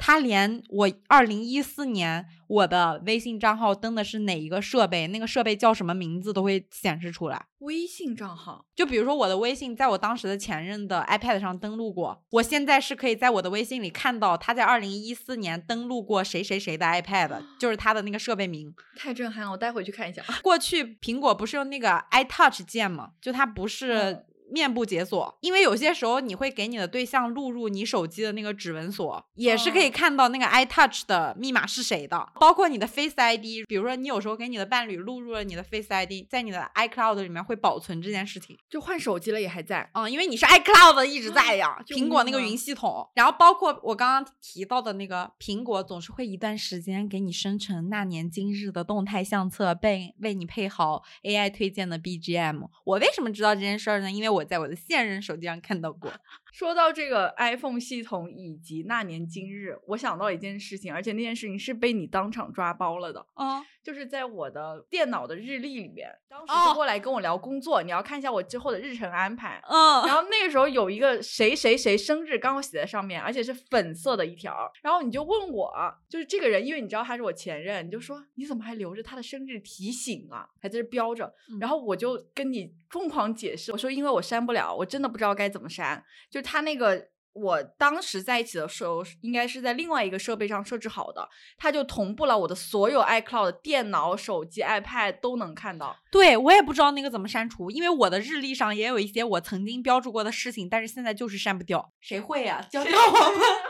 [0.00, 7.44] 它连我二零一四年我的微信账号登的是哪一个设备，那个设备叫什么名字都会显示出来。
[7.58, 18.74] 微信账号，就比如说我的微信在我当时的前任的 iPad 上登录过，我现在是可以在我的微信里看到他在二零一四年登录过谁谁谁的 iPad，就是他的那个设备名。
[18.96, 20.22] 太震撼了，我待会去看一下。
[20.42, 23.10] 过去苹果不是用那个 iTouch 键吗？
[23.20, 24.24] 就它不是。
[24.50, 33.64] 嗯面部解锁，因为有些时候你会给你的对象录入你手机的那个指纹锁，也是可以哦看到那个 iTouch 的密码是谁的，包括你的 Face ID。
[33.66, 38.56] 比如说你有时候给你的伴侣录入了你的 Face ID，在你的 iCloud 里面会保存这件事情。
[38.68, 39.88] 就换手机了也还在。
[39.94, 52.68] 嗯，因为你是 iCloud 一直 在呀，救苹果那个云系统，然后包括我刚刚提到的那个苹果，总是会一段时间给你生成那年今日的动态相册，被为你配好 AI 推荐的 BGM。
[52.84, 54.10] 我为什么知道这件事儿呢？
[54.10, 56.10] 因为我我在我的现任手机上看到过。
[56.52, 63.24] 说到这个 iPhone 系统以及那年今日，我想到一件事情，而且那件事情是被你当场抓包了的。
[63.36, 69.60] 嗯，就是在我的电脑的日历里面，当时就过来跟我聊工作，你要看一下我之后的日程安排。
[69.68, 74.70] 嗯，然后那个时候有一个谁谁谁生日刚好写在上面，而且是粉色的一条。
[74.82, 75.72] 然后你就问我，
[76.08, 81.32] 就是这个人，因为你知道他是我前任，你就说你怎么还留着他的生日提醒啊，还在这标着。
[81.60, 86.02] 然后我就跟你疯狂解释，我说因为我删不了，我真的不知道该怎么删。
[86.28, 95.96] 就他那个我当时在一起的时候，应该是在另外一个设备上设置好的，它就同步了我的所有 iCloud、电脑、手机、iPad 都能看到。
[96.10, 101.92] 对我也不知道那个怎么删除，因为我的日历上也有一些我曾经标注过的事情，但是现在就是删不掉。
[102.00, 103.40] 谁会呀、教教我们。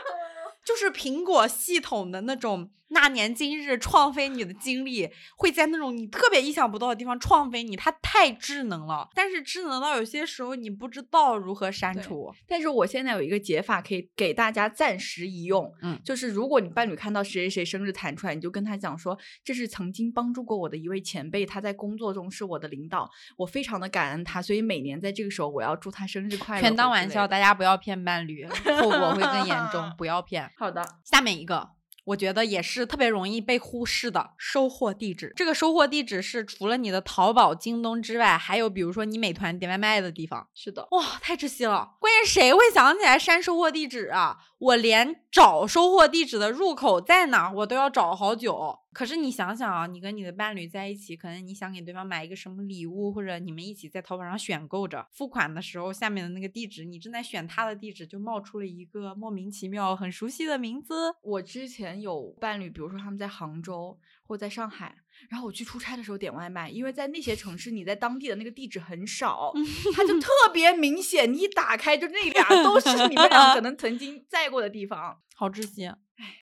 [0.65, 9.07] 就是苹果系统的那种那年今日创飞你的经历，会在那种你特别意想不到的地方创飞你，它太智能了。
[9.15, 12.29] 但是智能到有些时候你不知道如何删除。
[12.45, 26.61] 但是我现在有一个解法可以给大家暂时一用，嗯就是如果你伴侣看到谁谁谁生日弹出来，你就跟他讲说，这是曾经帮助过我的一位前辈，他在工作中是我的领导，我非常的感恩他，所以每年在这个时候我要祝他生日快乐。
[26.61, 28.45] 全当玩笑，大家不要骗伴侣，
[28.81, 30.50] 后果会更严重，不要骗。
[30.57, 31.71] 好的，下面一个，
[32.05, 35.33] 我觉得也是特别容易被忽视的收货地址。
[35.35, 40.47] 这个收货地址是除了你的淘宝、京东之外，还有比如说你美团点外卖的地方。
[40.53, 41.95] 是的，哇，太窒息了！
[41.99, 44.37] 关键谁会想起来删收货地址啊？
[44.59, 48.79] 我连找收货地址的入口在哪儿，我都要找好久。
[48.93, 61.15] 可是你想想啊，你跟你的伴侣在一起，可能你想给对方买一个什么礼物，或者你们一起在淘宝上选购着，付款的时候，下面的那个地址，你正在选他的地址，就冒出了一个莫名其妙、很熟悉的名字。
[61.21, 64.97] 我之前有伴侣，比如说他们在杭州或在上海，
[65.29, 69.51] 然后我去出差的时候点外卖，因为在那些城市你在当地的那个地址很少，
[69.95, 75.17] 它就特别明显，你一打开就那俩都是你们俩可能曾经在过的地方。
[75.35, 75.89] 好窒息。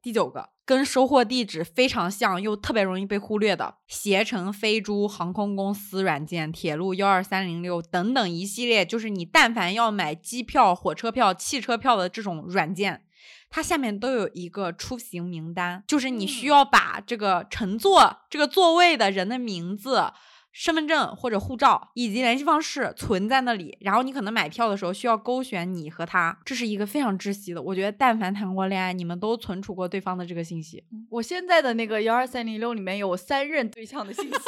[0.04, 13.04] 第九个，跟收货地址非常像又特别容易被忽略的，携程、飞猪、航空公司软件、铁路幺二三零六等等一系列，就是你但凡要买机票、火车票、汽车票的这种软件。
[13.50, 20.12] 它下面都有一个出行名单，就是你需嗯要把这个乘坐这个座位的人的名字、
[20.52, 27.62] 身份证或者护照以及联系方式存在那里，然后你可能买票的时候需要勾选你和他，这是一个非常窒息的。
[27.62, 30.84] 我觉得但凡谈过恋爱，你们都存储过对方的这个信息。
[31.10, 34.32] 我现在的那个幺二三零六里面有我三任对象的信息。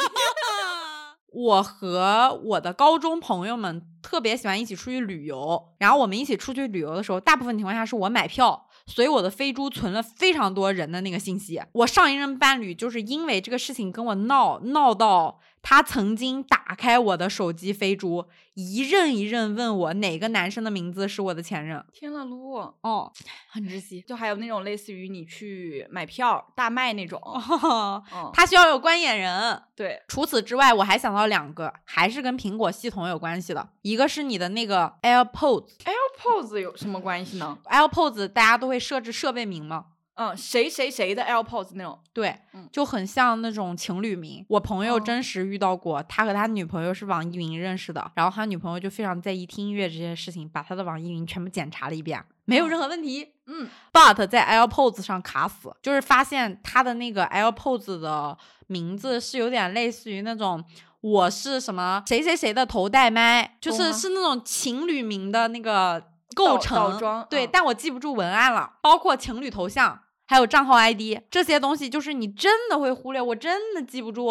[1.34, 11.60] 我和我的高中朋友们特别喜欢一起出去旅游，然后我们一起出去旅游的时候，大部分情况下是我买票，所以我的飞猪存了非常多人的那个信息。
[11.72, 21.82] 我上一任伴侣就是因为这个事情跟我闹闹到，他曾经打开我的手机飞猪，一任一任问我哪个男生的名字是我的前任。
[21.92, 22.74] 天了噜！
[22.82, 23.10] 哦，
[23.48, 24.02] 很窒息。
[24.02, 29.62] 就还有那种类似于你去买票大卖那种，哦，嗯，他需要有观演人。
[29.76, 33.68] 对，除此之外，我还想到两个，还是跟苹果系统有关系的。
[33.82, 35.68] 一个是你的那个 AirPods。
[35.84, 37.56] AirPods 有什么关系呢？
[37.70, 44.44] AirPods 大家都会设置设备名嘛，嗯，谁谁谁的 AirPods 那种，对嗯，就很像那种情侣名。
[44.48, 53.28] 我朋友哦真实遇到过，他和他女朋友是网易云认识的，然后他女朋友就非常在意听音乐这件事情，把他的网易云全部检查了一遍，没有哦任何问题。
[53.46, 58.36] 嗯，but 在 AirPods 上卡死，就是发现他的那个 AirPods 的
[58.66, 60.64] 名字是有点类似于那种。
[61.02, 74.30] 我是什么谁谁谁的头戴麦，就是是那种情侣名的那个构成对，嗯但我记不住文案了，包括情侣头像，还有账号 ID 这些东西，就是你真的会忽略，我真的记不住。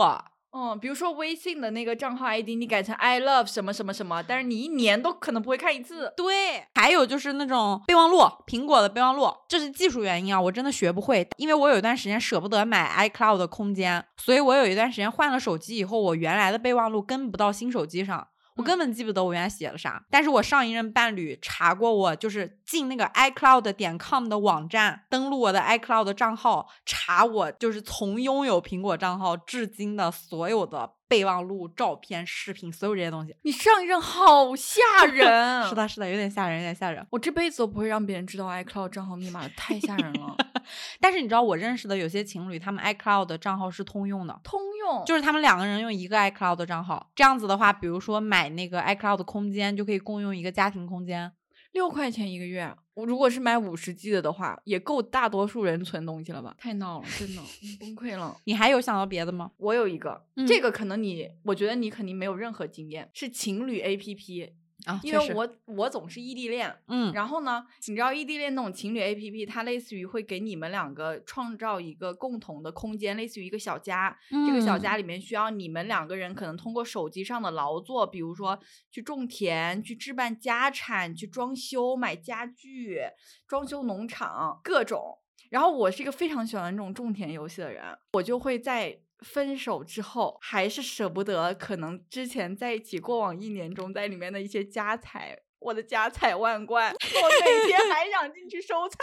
[0.53, 6.11] 嗯，比如说微信的那个账号 ID，你改成 I love 什么什么什么，但是你一年都可能不会看一次。
[6.17, 18.27] 对，还有就是那种备忘录，苹果的备忘录，这是技术原因啊，我真的学不会，因为我有一段时间舍不得买 iCloud 的空间，所以我有一段时间换了手机以后，我原来的备忘录跟不到新手机上。
[18.55, 33.35] 我根本记不得我原来写了啥，但是我上一任伴侣查过我，就是进那个 iCloud 点 com 的网站，登录我的 iCloud 账号，查我就是从拥有苹果账号至今的所有的备忘录、照片、视频，所有这些东西。
[33.41, 34.79] 你上一任好吓
[35.11, 37.05] 人，是的，是的，有点吓人，有点吓人。
[37.09, 40.37] 我这辈子都不会让别人知道 iCloud 账号密码，太吓人了。
[41.01, 47.11] 但是你知道，我认识的有些情侣，他们 iCloud 的账号是通用的，通用就是他们两个人用一个 iCloud 的账号。
[47.13, 51.29] 这样子的话，比如说买那个 iCloud 空间，就可以共用一个家庭空间，
[51.71, 52.75] 六块钱一个月。
[52.93, 56.55] 我如果是买五十 G 的的话，也够大多数人存东西了吧？
[56.57, 57.41] 太闹了，真的
[57.79, 58.37] 崩溃了。
[58.43, 59.51] 你还有想到别的吗？
[59.57, 64.51] 我有一个，这个可能你，我觉得你肯定没有任何经验，是情侣 APP。
[64.85, 74.17] 啊，因为我我总是异地恋，嗯，然后呢，你知道异地恋那种情侣 A P P，它类似于会给你们两个创造一个共同的空间，类似于一个小家。
[74.31, 78.59] 嗯这个小家里面需要你们两个人可能通过手机上的劳作，比如说
[78.89, 83.01] 去种田、去置办家产、去装修、买家具、
[83.47, 85.19] 装修农场，各种。
[85.49, 89.01] 然后我是一个非常喜欢这种种田游戏的人，我就会在。
[89.25, 98.97] 分手之后还是舍不得，可能之前在一起过往一年中，在里面的一些家财，我的家财万贯，我每天 还想进去收菜。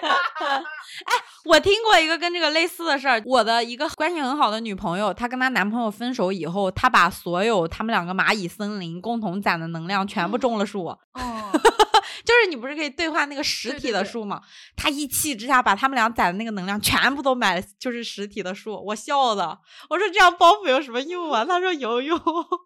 [1.04, 1.14] 哎，
[1.44, 10.86] 我听过一个跟这个类似的事儿，我的一个关系很好的女朋友，她跟她男朋友分手以后，她把所有他们两个蚂蚁森林共同攒的能量全部种了树。
[11.14, 11.52] 哦。
[12.24, 14.42] 就是你不是可以兑换那个实体的树吗？
[14.76, 18.82] 他一气之下把他们俩攒的那个能量全部都买了，就是实体的树。
[18.86, 19.58] 我笑的，
[19.90, 21.44] 我说这样包袱有什么用啊？
[21.44, 22.18] 他说有用，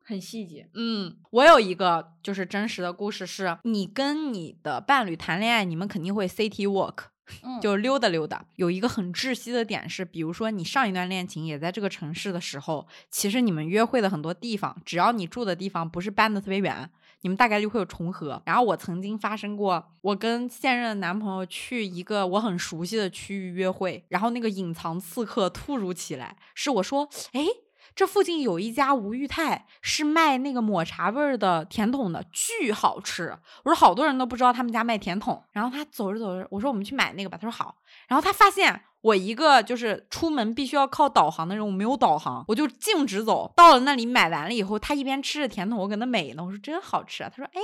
[0.04, 0.68] 很细节。
[0.74, 7.04] 嗯，我有一个就是真实的故事，是你跟你的伴侣谈恋爱，你们肯定会 city walk，
[7.60, 8.44] 就溜达溜达。
[8.56, 16.90] 有一个很窒息的点是，比如说你上一段恋情也在这个城市的时候，其实你们约会的很多地方，只要你住的地方不是搬的特别远。
[17.22, 18.42] 你们大概率会有重合。
[18.44, 27.46] 然后我曾经发生过，我跟现任男朋友去一个我很熟悉的区域约会，然后那个隐藏刺客突如其来，是我说，哎，
[27.94, 33.38] 这附近有一家吴裕泰，是卖那个抹茶味儿的甜筒的，巨好吃。
[33.64, 35.44] 我说好多人都不知道他们家卖甜筒。
[35.52, 37.36] 然后他走着走着，我说我们去买那个吧。
[37.36, 37.76] 他说好。
[38.08, 38.82] 然后他发现。
[39.02, 44.04] 我一个就是出门必须要靠导航的人，我没有导航，我就径直走到了那里。
[44.04, 46.44] 买完了以后，他一边吃着甜筒，我搁那美呢。
[46.44, 47.30] 我说真好吃啊。
[47.34, 47.60] 他说：“哎，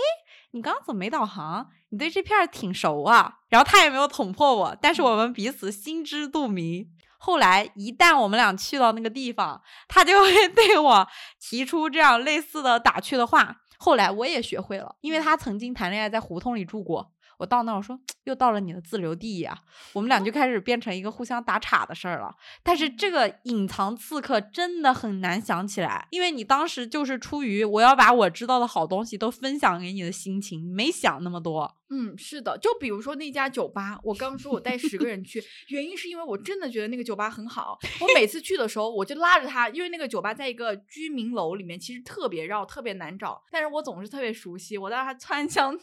[0.52, 1.68] 你刚刚怎么没导航？
[1.90, 6.88] 你对这片儿挺熟啊。”然后他也没有捅破我，但是我们彼此心知肚明。
[7.18, 11.08] 后来一旦我们俩去到那个地方，他就会对我
[11.40, 13.56] 提出这样类似的打趣的话。
[13.78, 17.12] 后来我也学会了，因为他曾经谈恋爱在胡同里住过。
[17.38, 19.58] 我到那我说又到了你的自留地呀，
[19.92, 22.34] 我们俩就开始变成一个互相打岔的事儿了。
[22.62, 31.76] 但是这个隐藏刺客真的很难想起来，因为你当时就是出于我要把我知道的好东西都分享给你的心情，没想那么多。
[31.88, 37.78] 嗯，是的，就比如说那家酒吧，我刚说我带十个人去， 原因是因为我真的觉得那个酒吧很好。
[38.00, 43.40] 我每次去的时候，我就拉着他，因为那个酒吧在一个居民楼里面，其实特别绕，特别难找。
[43.52, 45.78] 但是我总是特别熟悉，我带他穿墙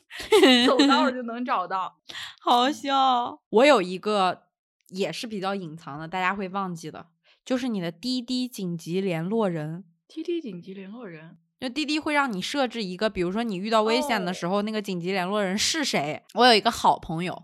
[0.68, 2.02] 走道就能找到，
[2.42, 3.42] 好笑。
[3.50, 4.44] 我有一个
[4.90, 7.08] 也是比较隐藏的，大家会忘记的，
[7.46, 9.86] 就是你的滴滴紧急联络人。
[10.08, 11.38] 滴滴紧急联络人。
[11.64, 16.22] 就滴滴会让你设置一个，比如说你遇到危险的时候，那个紧急联络人是谁？
[16.34, 17.44] 我有一个好朋友，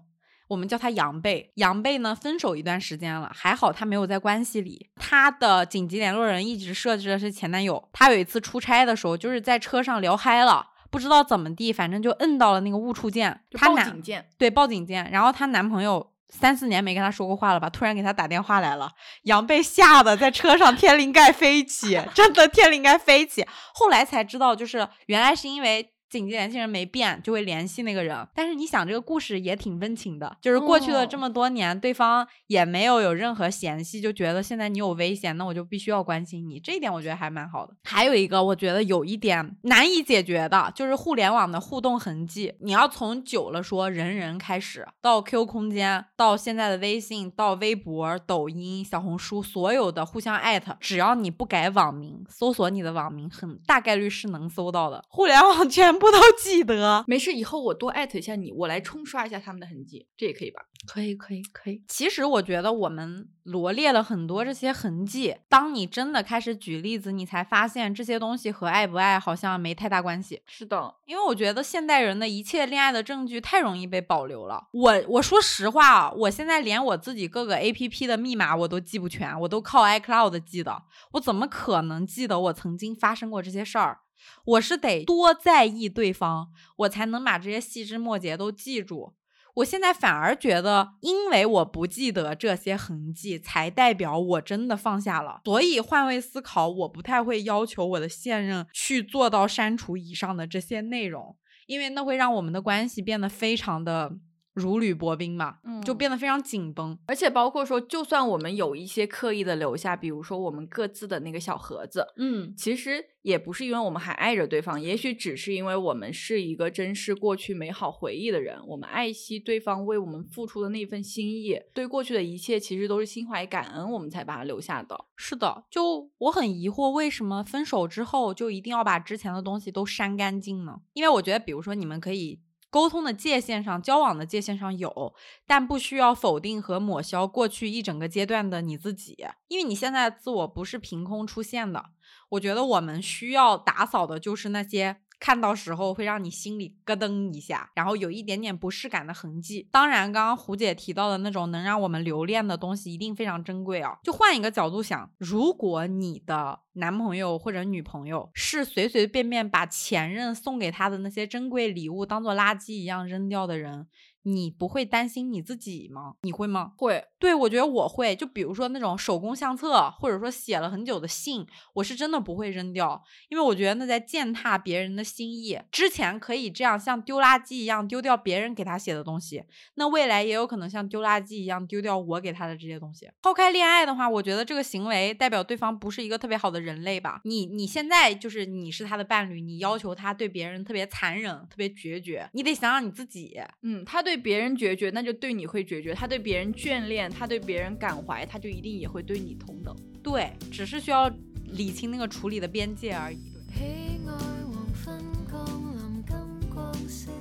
[0.49, 1.53] 我们叫他杨贝。
[1.55, 4.89] 杨贝呢，分手一段时间了，还好他没有在关系里。
[4.97, 7.81] 他的紧急联络人一直设置的是前男友。
[7.93, 14.27] 他有一次出差的时候，就是在车上聊嗨了，不知道怎么地，反正就摁到了那个误触键，报警键。
[14.37, 15.09] 对，报警键。
[15.11, 16.11] 然后她男朋友。
[16.29, 17.69] 三四年没跟他说过话了吧？
[17.69, 18.91] 突然给他打电话来了，
[19.23, 23.45] 羊被吓得在车上天灵盖飞起，真的天灵盖飞起。
[23.73, 25.91] 后来才知道，就是原来是因为。
[26.09, 28.27] 紧急联系人没变，就会联系那个人。
[28.33, 36.59] 但是你想，这个故事也挺温情的，就是过去了这么多年，对方也没有有任何嫌隙，就觉得现在你有危险，那我就必须要关心你。
[36.59, 37.75] 这一点我觉得还蛮好的。
[37.83, 42.55] 还有一个，我觉得有一点难以解决的，就是互联网的互动痕迹。
[42.61, 55.03] 你要从久了说人人开始，到 Q 空间，到现在的微信，到微博、抖音、小红书，所有的互相艾特，只要你不改网名，搜索你的网名，很大概率是能搜到的。
[55.07, 55.98] 互联网 圈。
[55.99, 57.03] 部都记得。
[57.05, 60.61] 没事，以后我多艾特一下你，我来冲刷一下他们的痕迹，这也可以吧？
[60.87, 61.83] 可以，可以，可以。
[61.87, 70.41] 其实我觉得我们罗列了很多这些痕迹，当你真的开始举例子，你才发现这些东西和爱不爱好像没太大关系。
[70.47, 74.69] 是的，因为我觉得现代人的一切恋爱的证据太容易被保留了。
[74.71, 80.83] 我我说实话啊，我现在连我自己各个 A P P 的密码我都记不全，我都靠 iCloud 记的，
[81.13, 83.99] 我怎么可能记得我曾经发生过这些事儿？
[84.45, 89.13] 我是得多在意对方，我才能把这些细枝末节都记住。
[89.55, 95.41] 我现在反而觉得，因为我不记得这些痕迹，才代表我真的放下了。
[95.43, 104.13] 所以换位思考，我不太会要求我的现任去做到删除以上的这些内容，因为那会让我们的关系变得非常的。
[104.53, 106.97] 如履薄冰嘛，嗯就变得非常紧绷。
[107.05, 125.05] 而且包括说，就算我们有一些刻意的留下，比如说我们各自的那个小盒子，嗯，其实也不是因为我们还爱着对方，也许只是因为我们是一个珍视过去美好回忆的人，我们爱惜对方为我们付出的那份心意，对过去的一切其实都是心怀感恩，我们才把它留下的。
[125.15, 130.81] 是的，就我很疑惑，为什么分手之后就一定要把之前的东西都删干净呢？
[130.93, 132.41] 因为我觉得，比如说你们可以。
[132.69, 135.13] 沟通的界限上，交往的界限上有，
[135.47, 139.17] 但不需要否定和抹消过去一整个阶段的你自己，
[139.47, 141.85] 因为你现在自我不是凭空出现的。
[142.29, 149.67] 我觉得我们需要打扫的就是那些看到时候会让你心里咯噔一下，然后有一点点不适感的痕迹。
[149.69, 153.97] 当然，刚刚胡姐提到的那种能让我们留恋的东西，一定非常珍贵啊。
[154.03, 163.87] 就换一个角度想，如果你的男朋友或者女朋友是随随便便把前任送给他的那些珍贵礼物当做垃圾一样扔掉的人，
[164.33, 166.13] 你不会担心你自己吗？
[166.21, 166.73] 你会吗？
[166.77, 168.15] 会，对，我觉得我会。
[168.15, 175.59] 就比如说那种手工相册，或者说写了很久的信，我是真的不会扔掉，因为我觉得那在践踏别人的心意。
[175.71, 179.43] 之前可以这样像丢垃圾一样丢掉别人给他写的东西，
[179.75, 183.09] 那未来也有可能像丢垃圾一样丢掉我给他的这些东西。
[183.21, 187.21] 抛开恋爱的话，我觉得这个行为代表对方不是一个特别好的人类吧。
[187.23, 193.39] 你你现在就是你是他的伴侣，你要求他对别人特别残忍、特别决绝，你得想想你自己。
[193.61, 199.75] 嗯，他对别人决绝，那就对你会决绝；他对别人眷恋，他对别人感怀，他就一定也会对你同等。
[200.03, 201.09] 对，只是需要
[201.45, 203.17] 理清那个处理的边界而已。
[203.55, 203.63] 喜
[204.05, 204.11] 愛
[204.45, 204.53] 黃
[204.85, 205.01] 昏
[205.31, 205.45] 降
[205.75, 206.15] 臨，金
[206.49, 207.11] 光色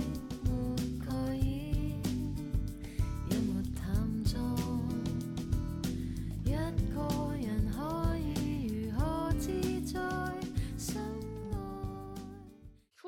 [0.44, 0.50] 沒
[1.04, 2.00] 蓋掩，
[3.30, 3.84] 也沒淡
[4.24, 4.36] 妝。
[6.44, 6.52] 一
[6.94, 6.98] 個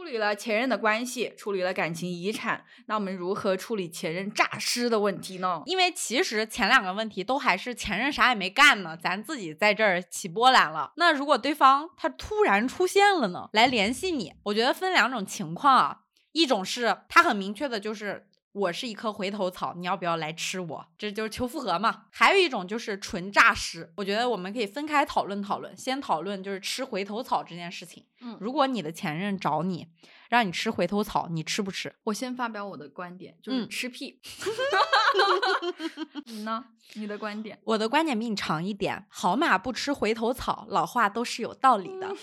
[0.01, 5.63] 处理了前任的关系，处理了感情遗产，那我们如何处理前任诈尸的问题呢？
[5.67, 10.95] 因为其实前两个问题都还是前任啥也没干呢，咱自己在这儿起波澜了。
[10.97, 15.99] 那如果对方他突然出现了呢，来联系你，我觉得分两种情况啊，
[16.33, 18.30] 一种是他很明确的就是。
[18.53, 20.87] 我是一棵回头草，你要不要来吃我？
[20.99, 22.07] 这就是求复合嘛。
[22.11, 25.77] 还有一种就是纯诈尸，我觉得我们可以分开讨论讨论。
[25.77, 28.05] 先讨论就是吃回头草这件事情。
[28.23, 29.87] 嗯如果你的前任找你，
[30.29, 31.95] 让你吃回头草，你吃不吃？
[32.05, 34.21] 我先发表我的观点，就是嗯吃屁。
[36.27, 36.65] 你呢？
[36.95, 37.59] 你的观点？
[37.65, 42.09] 我的观点比你长一点，好马不吃回头草，老话都是有道理的。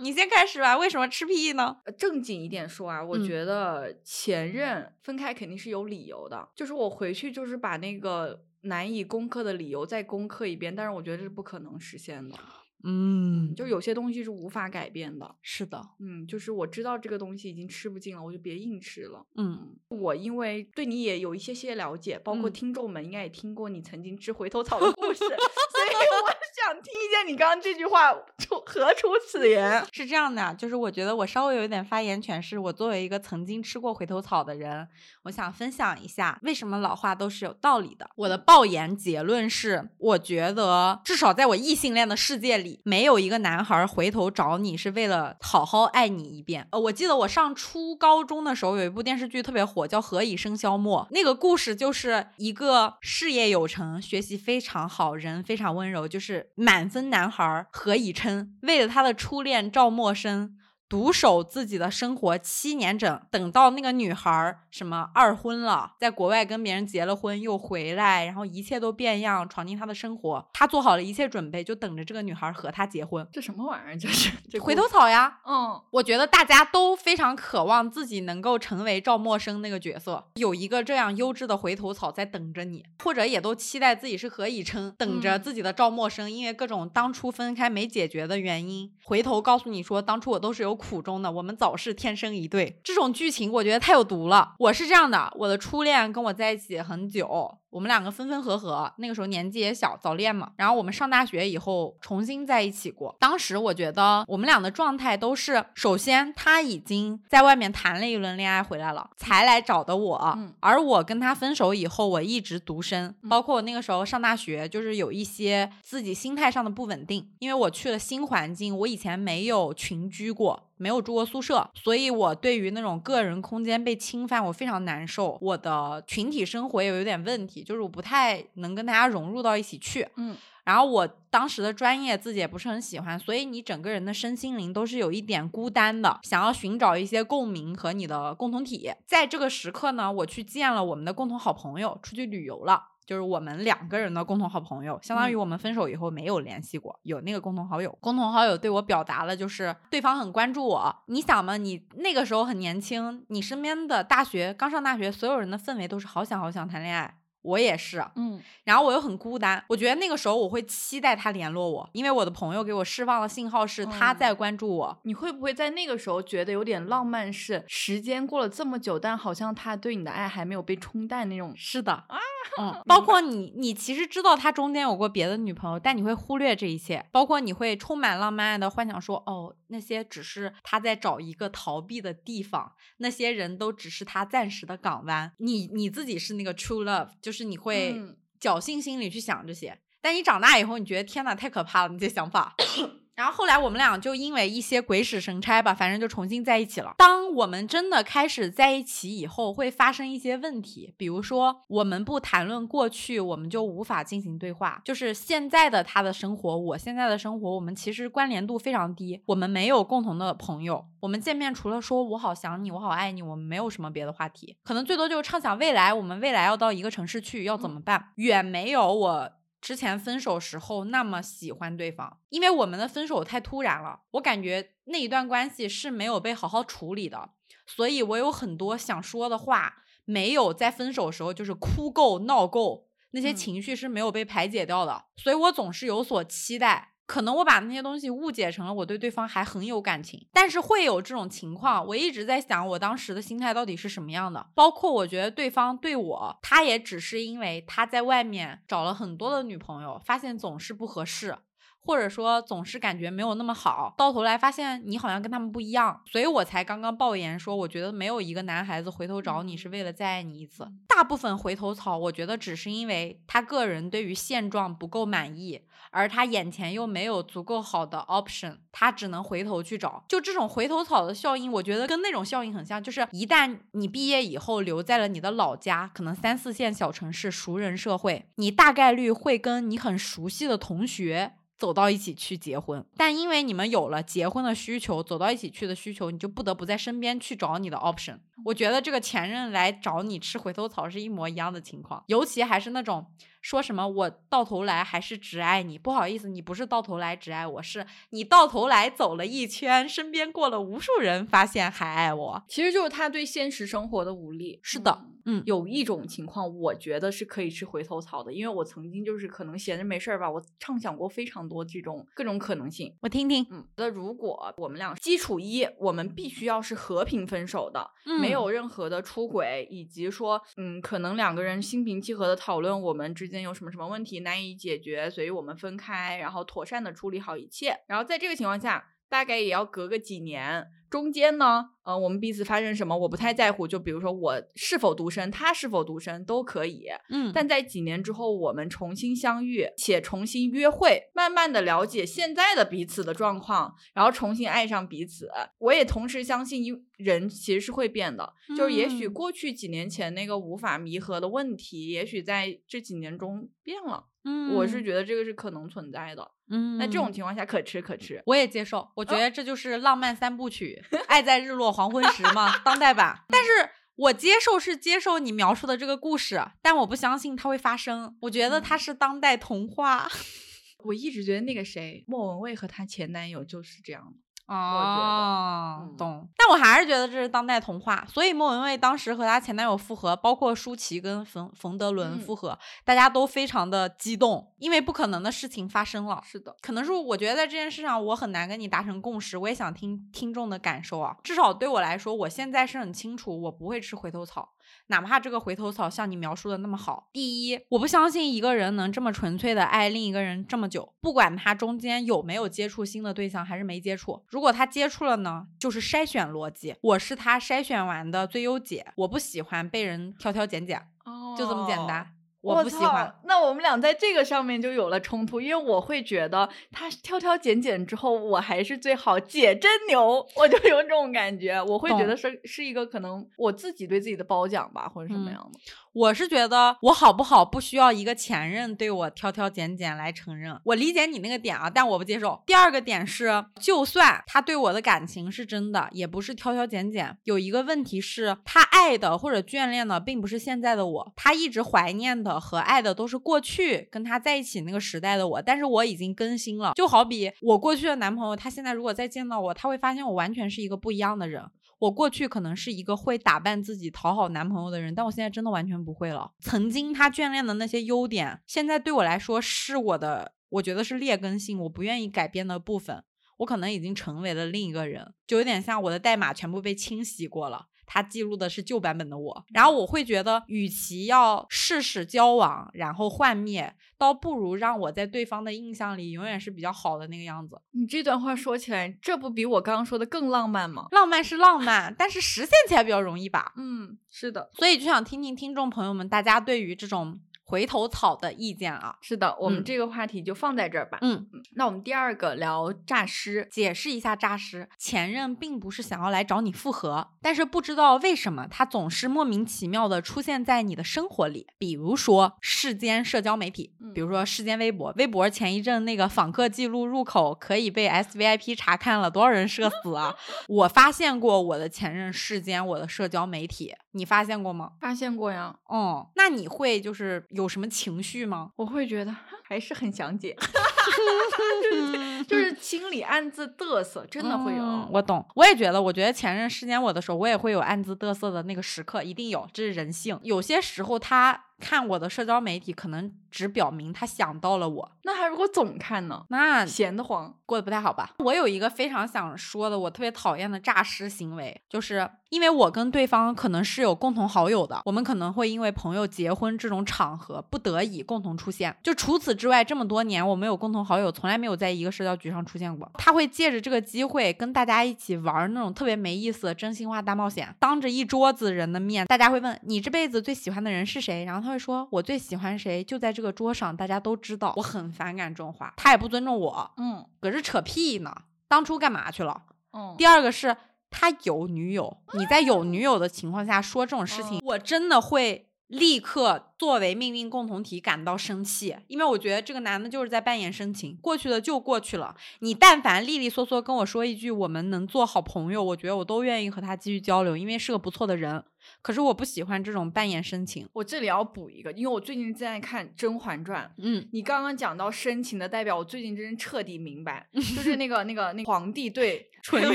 [0.00, 1.76] 嗯你先开始吧，为什么吃屁呢？
[1.84, 12.34] 呃正经一点说啊，我嗯觉得前任分开肯定是有理由的，就是我回去就是把那个难以攻克的理由再攻克一遍，但是我觉得这是不可能实现的。
[12.82, 15.36] 嗯就有些东西是无法改变的。
[15.42, 19.26] 是的，嗯，就是我知道这个东西已经吃不进了，我就别硬吃了。
[19.36, 26.30] 嗯，我因为对你也有一些些了解，包括嗯听众们应该也听过你曾经吃回头草的故事，所以我
[26.70, 29.84] 想听一下你刚刚这句话出何出此言？
[29.90, 34.86] 是这样的，就是我觉得我稍微有一点发言权，是我作为一个曾经吃过回头草的人，
[35.24, 38.08] 我想分享一下为什么老话都是有道理的。
[38.14, 46.68] 我的爆言结论是，我觉得至少在我异性恋的世界里，没有一个男孩回头找你是为了好好爱你一遍。
[46.70, 60.50] 呃，我记得我上初高中的时候有一部电视剧特别火，叫《何以笙箫默》，那个故事就是一个事业有成、学习非常好、人非常温柔，就是满分男孩何以琛，为了他的初恋赵默笙。
[60.90, 73.24] 独守自己的生活七年整，等到那个女孩儿什么二婚了，在国外跟别人结了婚又回来，然后一切都变样，闯进他的生活，他做好了一切准备，就等着这个女孩儿和他结婚。
[73.32, 73.96] 这什么玩意儿？
[73.96, 92.80] 这是这 回头草呀，嗯，我觉得大家都非常渴望自己能够成为赵默笙那个角色，有一个这样优质的回头草在等着你，或者也都期待自己是何以琛，等着嗯自己的赵默笙，因为各种当初分开没解决的原因，回头告诉你说当初我都是有苦衷的，我们早是天生一对。
[92.82, 94.54] 这种剧情我觉得太有毒了。
[94.58, 97.58] 我是这样的，我的初恋跟我在一起很久。
[97.68, 100.50] 我们两个分分合合，那个时候年纪也小，早恋嘛。
[100.56, 103.14] 然后我们上大学以后重新在一起过。
[103.20, 110.34] 当时我觉得我们俩的状态都是，首先他已经在外面谈了一轮恋爱回来了，才来找的我。
[110.36, 120.69] 嗯而我跟他分手以后，我一直独身，包括我那个时候上大学，就是有一些自己心态上的不稳定，因为我去了新环境，我以前没有群居过。
[120.80, 125.38] 没有住过宿舍，所以我对于那种个人空间被侵犯，我非常难受。
[125.42, 130.08] 我的群体生活也有点问题，就是我不太能跟大家融入到一起去。
[130.16, 138.90] 嗯，然后我当时的专业自己也不是很喜欢，所以你整个人的身心灵都是有一点孤单的，想要寻找一些共鸣和你的共同体。
[139.06, 142.84] 在这个时刻呢，我去见了我们的共同好朋友，出去旅游了。
[143.10, 147.90] 就是我们两个人的共同好朋友，相当于我们分手以后没有联系过，有那个共同好友。
[148.00, 150.96] 共同好友对我表达了，就是对方很关注我。
[151.06, 157.16] 你想嘛，你那个时候很年轻，你身边的大学刚上大学，所有人的氛围都是好想好想谈恋爱。
[157.42, 164.98] 我也是，嗯，然后我又很孤单，我觉得那个时候我会期待他联络我，因为我的朋友给我释放的信号是他在关注我。
[165.04, 167.32] 你会不会在那个时候觉得有点浪漫？
[167.32, 171.54] 是时间过了这么久，但好像他对你的爱还没有被冲淡那种。
[171.56, 172.18] 是的啊，
[172.58, 185.32] 嗯， 包括你，你其实知道他中间有过别的女朋友，但你会忽略这一切，包括你会充满浪漫的幻想说，哦，那些只是他在找一个逃避的地方，那些人都只是他暂时的港湾。
[185.38, 192.54] 你你自己是那个 true love，就是你会嗯侥幸心理去想这些，但你长大以后，你觉得天呐，太可怕了，你这想法。
[193.20, 196.94] 然后后来我们俩就因为一些鬼使神差吧，反正就重新在一起了。
[196.96, 204.80] 当我们真的开始在一起以后，会发生一些问题，比如说我们不谈论过去，我们就无法进行对话。
[204.86, 210.86] 就是现在的他的生活，我现在的生活，我们其实关联度非常低，我们没有共同的朋友。
[211.00, 219.32] 我们见面除了说我好想你，我好爱你，我们没有什么别的话题，可能最多就是畅想未来，我们未来要到一个城市去要怎么办，远没有我。
[219.60, 227.30] 之前分手时候那么喜欢对方，因为我们的分手太突然了，我感觉那一段关系是没有被好好处理的，
[227.66, 236.94] 所以我有很多想说的话，没有在分手时候就是哭够闹够，那些嗯情绪是没有被排解掉的，所以我总是有所期待。
[237.10, 241.84] 可能我把那些东西误解成了我对对方还很有感情，但是会有这种情况。
[241.84, 244.46] 我一直在想，我当时的心态到底是什么样的？
[244.54, 251.36] 包括我觉得对方对我，他也只是因为他在外面找了很多的女朋友，发现总是不合适，
[251.80, 260.64] 或者说总是感觉没有那么好，到头来发现你好像跟他们不一样，所以我才刚刚爆言说，我觉得没有一个男孩子回头找你是为了再爱你一次。
[260.86, 270.04] 大部分回头草，我觉得只是因为他个人对于现状不够满意，而他眼前又没有足够好的 option，他只能回头去找。
[270.08, 281.34] 就这种回头草的效应，我觉得跟那种效应很像，就是一旦你毕业以后留在了你的老家，可能三四线小城市熟人社会，你大概率会跟你很熟悉的同学。
[281.60, 288.16] 走到一起去结婚，但因为你们有了结婚的需求，走到一起去的需求，你就不得不在身边去找你的 option。
[288.46, 293.04] 我觉得这个前任来找你吃回头草是一模一样的情况，尤其还是那种
[293.40, 302.42] 说什么我到头来还是只爱你，不好意思，你不是到头来只爱我，是你到头来走了一圈，身边过了无数人，发现还爱我。
[302.48, 304.60] 其实就是他对现实生活的无力。
[304.62, 312.94] 是的嗯有一种情况，我觉得是可以吃回头草的，因为我曾经就是可能闲着没事儿吧，我畅想过非常多这种各种可能性。
[313.02, 327.80] 我听听，嗯，那如果我们俩基础一，我们必须要是和平分手的，没嗯有任何的出轨，以及说，嗯，可能两个人心平气和的讨论我们之间有什么什么问题难以解决，所以我们分开，然后妥善的处理好一切。
[327.86, 333.66] 然后在这个情况下，大概也要隔个几年，中间呢，呃，我们彼此发生什么，我不太在乎。
[333.66, 336.86] 就比如说我是否独身，他是否独身都可以。
[337.10, 345.28] 嗯，但在几年之后，我们重新相遇，且重新约会，慢慢的了解现在的彼此的状况，然后重新爱上彼此。
[345.58, 354.06] 我也同时相信，因人其实是会变的，就是也许嗯过去几年前那个无法弥合的问题，也许在这几年中变了。
[354.22, 356.30] 嗯我是觉得这个是可能存在的。
[356.50, 358.22] 嗯，那这种情况下，可吃可吃。
[358.26, 363.18] 我也接受，我觉得这就是浪漫三部曲，爱在日落黄昏时》嘛，当代版。
[363.30, 363.50] 但是
[363.96, 368.16] 我接受是接受你描述的这个故事，但我不相信它会发生。
[368.22, 370.10] 我觉得它是当代童话。
[370.84, 374.18] 我一直觉得那个谁，莫文蔚和她前男友就是这样的。
[374.50, 376.28] 哦，嗯懂。
[376.36, 386.20] 但我还是觉得这是当代童话，所以莫文蔚当时和她前男友复合，包括舒淇跟冯冯德伦嗯复合，大家都非常的激动，因为不可能的事情发生了。
[386.26, 391.16] 是的，可能是我觉得在这件事上我很难跟你达成共识，我也想听听众的感受啊。
[391.22, 394.48] 至少对我来说，我现在是很清楚，我不会吃回头草，
[394.86, 397.08] 哪怕这个回头草像你描述的那么好。
[397.12, 404.24] 第一，我不相信一个人能这么纯粹的爱另一个人这么久，不管他中间有没有接触新的对象，还是没接触。
[404.28, 412.14] 如果他接触了呢，就是筛选逻辑，我是他筛选完的最优解，我不喜欢被人挑挑拣拣，哦就这么简单。
[412.40, 413.14] 我我不喜欢操。
[413.24, 421.62] 那我们俩在这个上面就有了冲突，因为我会觉得他挑挑拣拣之后，我还是最好，姐真牛，我就有这种感觉。
[421.62, 425.60] 我会觉得是是一个可能我自己对自己的褒奖吧，或者什么嗯样的。
[425.92, 430.56] 我是觉得我好不好不需要一个前任对我挑挑拣拣来承认。
[430.62, 432.40] 我理解你那个点啊，但我不接受。
[432.46, 437.18] 第二个点是，就算他对我的感情是真的，也不是挑挑拣拣。
[437.24, 445.40] 有一个问题是，他爱的或者眷恋的并不是现在的我，他一直怀念的和爱的都是过去跟他在一起那个时代的我。
[445.42, 451.42] 但是我已经更新了，就好比我过去的男朋友，他现在如果再见到我，他会发现我完全是一个不一样的人。
[451.78, 456.30] 我过去可能是一个会打扮自己讨好男朋友的人，但我现在真的完全不会了。
[456.38, 463.02] 曾经他眷恋的那些优点，现在对我来说是我的，我觉得是劣根性，我不愿意改变的部分。
[463.38, 467.68] 我可能已经成为了另一个人，就有点像我的代码全部被清洗过了。
[467.92, 477.60] 它记录的是旧版本的我，然后我会觉得，与其要试试交往，然后幻灭，倒不如让我在对方的印象里永远是比较好的那个样子。
[477.72, 480.86] 你这段话说起来，这不比我刚刚说的更浪漫吗？
[480.92, 483.52] 浪漫是浪漫，但是实现起来比较容易吧？
[483.56, 487.18] 嗯，是的，所以就想听听听众朋友们大家对于这种
[487.50, 488.96] 回头草的意见啊。
[489.00, 490.98] 是的，我们嗯这个话题就放在这儿吧。
[491.00, 491.26] 嗯，
[491.56, 493.48] 那我们第二个聊诈尸。
[493.50, 510.14] 解释一下诈尸，前任并不是想要来找你复合，但是不知道为什么他总是莫名其妙的出现在你的生活里，比如说世间社交媒体，嗯比如说世间微博，微博前一阵那个访客记录入口可以被 SVIP 查看了，多少人社死啊？
[510.48, 514.72] 我发现过我的前任世间我的社交媒体，你发现过吗？
[514.80, 518.52] 发现过呀，哦，那你会就是有有什么情绪吗？
[518.56, 520.36] 我会觉得还是很想姐，
[521.62, 524.62] 就是就是心里暗自嘚瑟，真的会有。
[524.62, 530.18] 嗯我懂，我也觉得，我觉得前任世间我的时候，我也会有暗自嘚瑟的那个时刻，一定有，这是人性。
[530.22, 536.24] 有些时候他看我的社交媒体，可能只表明他想到了我，那他如果总看呢？
[536.28, 537.34] 那闲得慌。
[537.46, 538.10] 过得不太好吧？
[538.18, 548.76] 我有一个非常想说的，我特别讨厌的诈尸行为，就是因为我跟对方可能是有共同好友的，我们可能会因为朋友结婚这种场合不得已共同出现。
[548.84, 552.90] 就除此之外，这么多年我们有共同好友，从来没有在一个社交局上出现过。
[552.94, 564.52] 他会借着这个机会跟大家一起玩那种特别没意思的真心话大冒险，当着一桌子人的面，大家会问你这辈子最喜欢的人是谁，然后他会说我最喜欢谁，就在这个桌上，大家都知道。
[564.56, 566.70] 我很反感这种话，他也不尊重我。
[566.76, 568.14] 嗯搁这扯屁呢？
[568.48, 569.42] 当初干嘛去了？
[569.72, 570.56] 嗯，第二个是
[570.90, 582.14] 他有女友，你在有女友的情况下说这种事情，哦我真的会立刻作为命运共同体感到生气，因为我觉得这个男的就是在扮演深情，过去的就过去了。
[582.40, 588.44] 你但凡利利索索跟我说一句我们能做好朋友，我觉得我都愿意和他继续交流，因为是个不错的人。
[588.82, 590.68] 可是我不喜欢这种扮演深情。
[590.74, 593.64] 我这里要补一个，因为我最近正在看《甄嬛传》。
[593.78, 599.74] 嗯，你刚刚讲到深情的代表，我最近真是彻底明白， 就是那个那个那个皇帝对 纯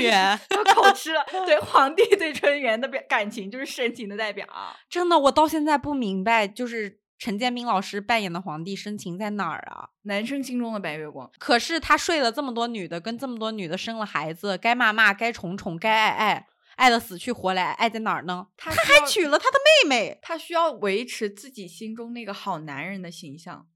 [0.00, 4.76] 元 我口吃了，对皇帝对纯元的表感情就是深情的代表啊。
[4.88, 6.75] 真的，我到现在不明白，就是
[7.18, 9.88] 陈建斌老师扮演的皇帝深情在哪儿啊？
[10.02, 16.46] 男生心中的白月光，可是他睡了这么多女的，跟这么多女的生了孩子，该骂骂，该宠宠，该爱爱，
[16.76, 18.48] 爱的死去活来，爱在哪儿呢？
[18.56, 20.18] 他还娶了他的妹妹。
[20.20, 23.66] 他需要维持自己心中那个好男人的形象，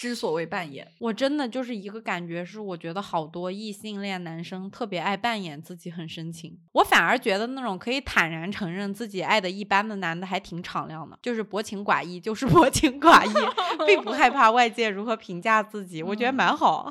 [0.00, 0.90] 之所谓扮演。
[0.98, 16.90] 我真的就是一个感觉，是我觉得好多异性恋男生特别爱扮演自己很深情，我反而觉得那种可以坦然承认自己爱的一般的男的还挺敞亮的，就是薄情寡义，就是 薄情寡义，并不害怕外界如何评价自己，我觉得嗯蛮好。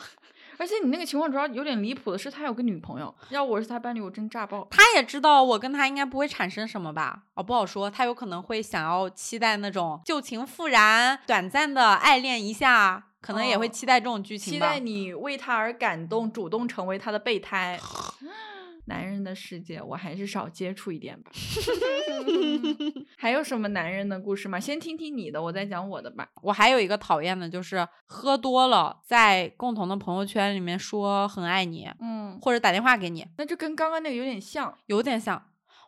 [0.60, 4.68] 而且你那个情况主要有点离谱的是，他有个女朋友，要我是他伴侣，我真炸爆。
[4.70, 7.24] 他也知道我跟他应该不会产生什么吧？
[7.36, 14.68] 哦，不好说，他有可能会想要期待那种旧情复燃、短暂的爱恋一下，可能也会哦期待这种剧情吧。
[14.68, 17.80] 期待你为他而感动，主动成为他的备胎。
[18.90, 21.32] 男人的世界，我还是少接触一点吧。
[23.16, 24.60] 还有什么男人的故事吗？
[24.60, 26.28] 先听听你的，我再讲我的吧。
[26.42, 34.76] 我还有一个讨厌的就是喝多了，在共同的朋友圈里面说很爱你，嗯，或者打电话给你，那就跟刚刚那个有点像。
[34.88, 35.42] 有点像。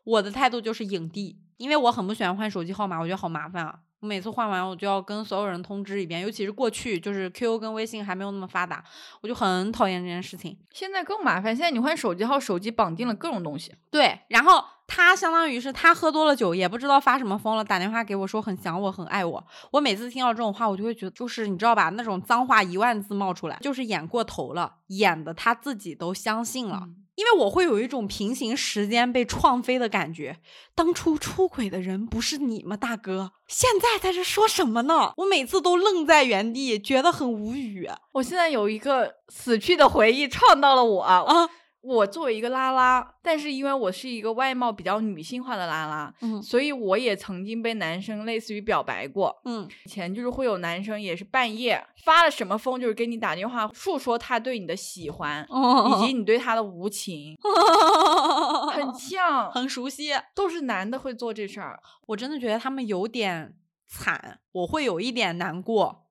[0.04, 3.80] 我的态度就是影帝，因为我很不喜欢换手机号码，我觉得好麻烦啊。
[4.02, 8.84] 我每次换完，我就要跟所有人通知一遍，尤其是过去就是 QQ 跟微信还没有那么发达，
[9.22, 10.58] 我就很讨厌这件事情。
[10.72, 13.74] 现在更麻烦，现在你换手机号，手机绑定了各种东西。
[13.92, 19.48] 对，然后他相当于是他喝多了酒，也不知道发什么疯了，打电话给我说很想我，很爱我。
[19.70, 26.82] 我每次听到这种话，我就会觉得就是你知道吧，那种脏话一万字冒出来，就是演过头了，演的他自己都相信了。
[26.86, 30.38] 嗯因为我会有一种平行时间被创飞的感觉。
[30.74, 33.34] 当初出轨的人不是你吗，大哥？
[33.48, 35.14] 现在在这说什么呢？
[35.18, 41.48] 我每次都愣在原地，觉得很无语我现在有一个死去的回忆撞到了我啊！
[41.82, 41.84] 啊。
[41.84, 49.36] 我作为一个拉拉，但是因为我是一个外貌比较女性化的拉拉，嗯所以我也曾经被男生类似于表白过。
[49.46, 57.36] 嗯以前就是会有男生也是半夜发了什么疯，就是给你打电话诉说他对你的喜欢，以及你对他的无情，
[58.72, 60.12] 很像，很熟悉。
[60.36, 61.80] 都是男的会做这事儿。
[62.08, 63.56] 我真的觉得他们有点
[63.88, 66.06] 惨，我会有一点难过，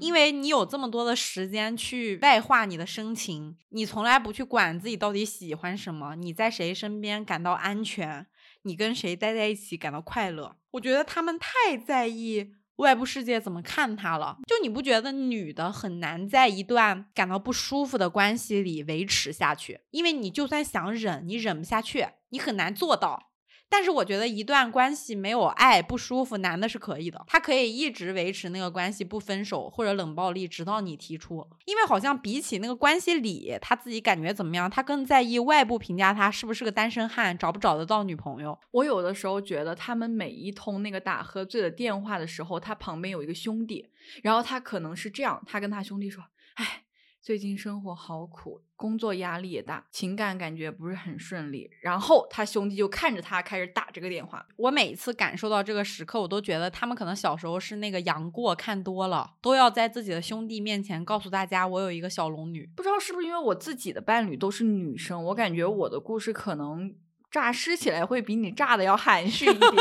[0.00, 8.26] 因为为你有这么多的时间去外化你的深情，你从来不去管自己到底喜欢什么，你在谁身边感到安全，
[8.62, 10.56] 你跟谁待在一起感到快乐。
[10.70, 12.54] 我觉得他们太在意。
[12.78, 14.38] 外部世界怎么看他了？
[14.48, 19.78] 就你不觉得女的很难在一段感到不舒服的关系里维持下去？
[19.92, 23.30] 因为你就算想忍，你忍不下去，你很难做到。
[23.76, 31.44] 但是我觉得一段关系没有爱不舒服，男的是可以的，他可以一直维持那个关系不分手或者冷暴力，直到你提出。
[31.64, 38.56] 因为好像比起那个关系里他自己感觉怎么样，他更在意外部评价他是不是个单身汉，找不找得到女朋友。
[38.70, 43.84] 我有的时候觉得，他们每一通那个打喝醉的电话的时候，他旁边有一个兄弟，
[44.22, 46.22] 然后他可能是这样，他跟他兄弟说
[46.54, 46.83] ：“哎，
[47.24, 54.46] 最近生活好苦，工作压力也大，情感感觉不是很顺利。”然后他兄弟就看着他开始打这个电话。
[54.56, 62.68] 我每次感受到这个时刻，我都觉得他们可能小时候是那个杨过看多了，都要在自己的兄弟面前告诉大家我有一个小龙女。
[62.76, 66.94] 不知道是不是因为我自己的伴侣都是女生，我感觉我的故事可能
[67.30, 69.72] 诈尸起来会比你炸的要含 蓄一点。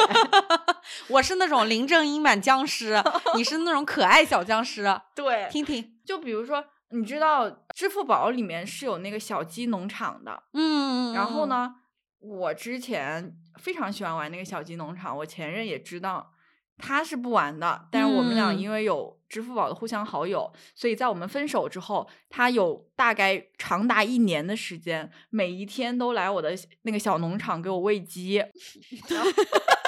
[1.09, 3.03] 我是那种林正英版僵尸，
[3.35, 4.97] 你是那种可爱小僵尸。
[5.13, 6.63] 对，听听，就比如说，
[6.93, 11.47] 你知道支付宝里面是有那个小鸡农场的，嗯，然后？
[11.47, 11.75] 呢，
[12.19, 16.31] 我之前非常喜欢玩那个小鸡农场，我前任也知道
[16.77, 28.41] 他是不玩的，但是我们俩嗯因为有支付宝的互相好友，所以在我们分手之后，他有大概长达一年的时间，每一天都来我的那个小农场给我喂鸡。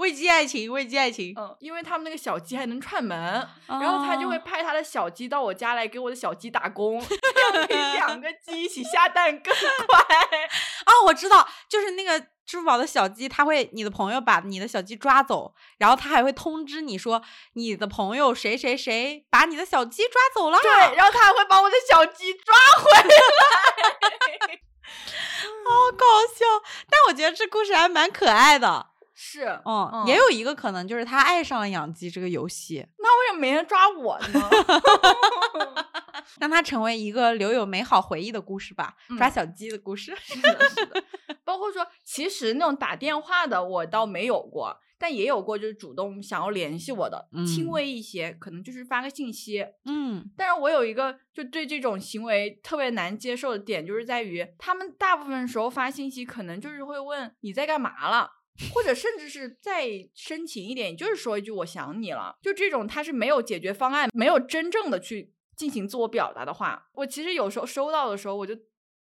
[0.00, 1.34] 危机爱情，危机爱情。
[1.36, 9.54] 嗯，因为他们那个小鸡还能串门，然后他就会哦派他的小鸡到我家来给我的小鸡打工，这样可以两个鸡一起下蛋更
[9.86, 10.16] 快。
[10.84, 17.22] 啊，我知道，就是那个支付宝的小鸡，他会你的朋友把你的小鸡抓走，然后他还会通知你说
[17.52, 20.58] 你的朋友谁谁谁把你的小鸡抓走了。
[20.62, 23.14] 对，然后他还会把我的小鸡抓回来。
[25.70, 26.44] 好搞笑。
[26.88, 28.89] 但我觉得这故事还蛮可爱的。
[29.22, 34.50] 是，嗯，嗯也有一个可能就是他爱上了养鸡这个游戏，那为什么没人抓我呢？
[36.40, 38.94] 让它成为一个留有美好回忆的故事吧。
[39.18, 40.16] 抓嗯小鸡的故事。
[40.16, 41.04] 是的，是的。
[41.44, 49.66] 包括说，其实那种打电话的我倒没有过，但也有过就是主动想要联系我的，轻嗯微一些，可能就是发个信息。
[49.84, 58.39] 嗯但是我有一个就对这种行为特别难接受的点，就是在于他们大部分时候发信息，可能就是会问你在干嘛了。
[58.72, 68.54] 或者甚至是再深情一点，也就是说一句“我想你了”，就这种他是没有解决方案，没有真正的去进行自我表达的话，我其实有时候收到的时候，我就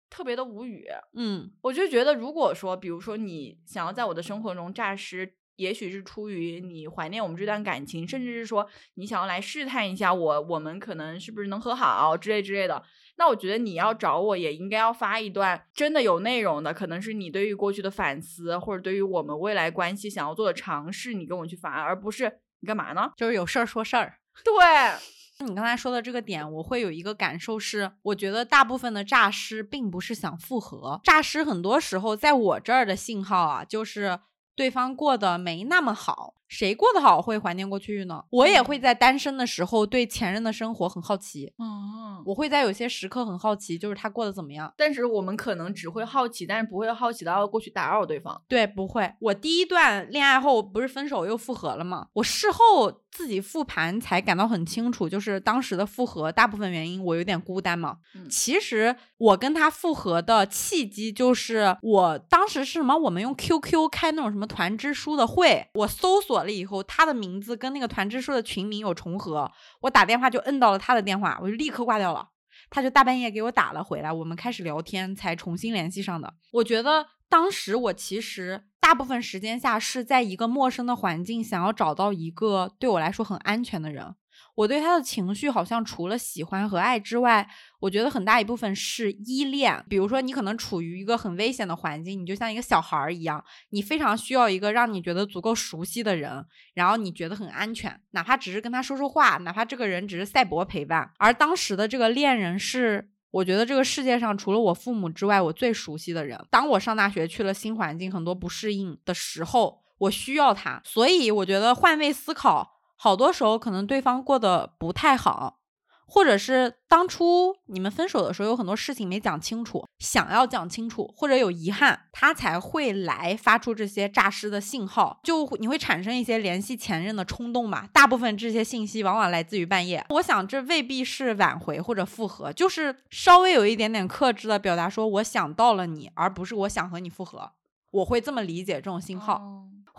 [0.09, 0.87] 特别的无语。
[1.13, 12.81] 嗯我就觉得，如果说，比如说你想要在我的生活中诈尸，也许是出于你怀念我们这段感情，甚至是说你想要来试探一下我，我们可能是不是能和好之类之类的。
[13.19, 23.11] 那我觉得你要找我，也应该要发一段真的有内容的，可能是你对于过去的反思，或者对于我们未来关系想要做的尝试，你跟我去发，而不是你干嘛呢？
[23.17, 24.19] 就是有事儿说事儿。
[24.41, 34.17] 对，你刚才说的这个点，我会有一个感受是，我觉得大部分的诈尸并不是想复合，诈尸很多时候在我这儿的信号啊，就是
[34.55, 36.35] 对方过得没那么好。
[36.49, 38.25] 谁过得好会怀念过去呢？
[38.31, 44.73] 我也会在单身的时候对前任的生活很好奇，哦，嗯，我会在有些时刻很好奇，就是他过得怎么样。
[44.75, 48.41] 但是我们可能只会好奇，但是不会好奇到要过去打扰对方。
[48.47, 49.13] 对，不会。
[49.19, 52.07] 我第一段恋爱后不是分手又复合了吗？
[52.13, 57.97] 我事后自己复盘才感到很清楚，就是当时的复合大部分原因我有点孤单嘛。
[58.15, 62.97] 嗯其实我跟他复合的契机就是我当时是什么？
[62.97, 72.29] 我们用 QQ 开那种什么团支书的会，我搜索了以后，他的名字跟那个团支书的群名有重合，我打电话就摁到了他的电话，我就立刻挂掉了。
[72.69, 76.33] 他就大半夜给我打了回来，我们开始聊天，才重新联系上的。
[76.51, 84.15] 我觉得当时我其实大部分时间下是在一个陌生的环境，想要找到一个对我来说很安全的人。
[84.55, 87.49] 我对他的情绪好像除了喜欢和爱之外，
[87.79, 89.83] 我觉得很大一部分是依恋。
[89.89, 101.11] 比如说，你可能处于一个很危险的环境，你就像一个小孩儿一样，你非常需要一个让你觉得足够熟悉的人，然后你觉得很安全，哪怕只是跟他说说话，哪怕这个人只是赛博陪伴。
[101.17, 103.09] 而当时的这个恋人是。
[103.31, 106.43] 我觉得这个世界上除了我父母之外，我最熟悉的人。
[106.49, 110.81] 当我上大学去了新环境，很多不适应的时候，我需要他。
[110.83, 115.59] 所以我觉得换位思考，好多时候可能对方过得不太好，
[116.05, 127.87] 或者是当初你们分手的时候有很多事情没讲清楚，想要讲清楚，或者有遗憾，他才会来发出这些诈尸的信号，就你会产生一些联系前任的冲动吧。
[127.93, 130.05] 大部分这些信息往往来自于半夜。
[130.09, 137.53] 我想这未必是挽回或者复合，就是稍微有一点点克制的表达说我想到了你，而不是我想和你复合。
[137.91, 139.41] 我会这么理解这种信号。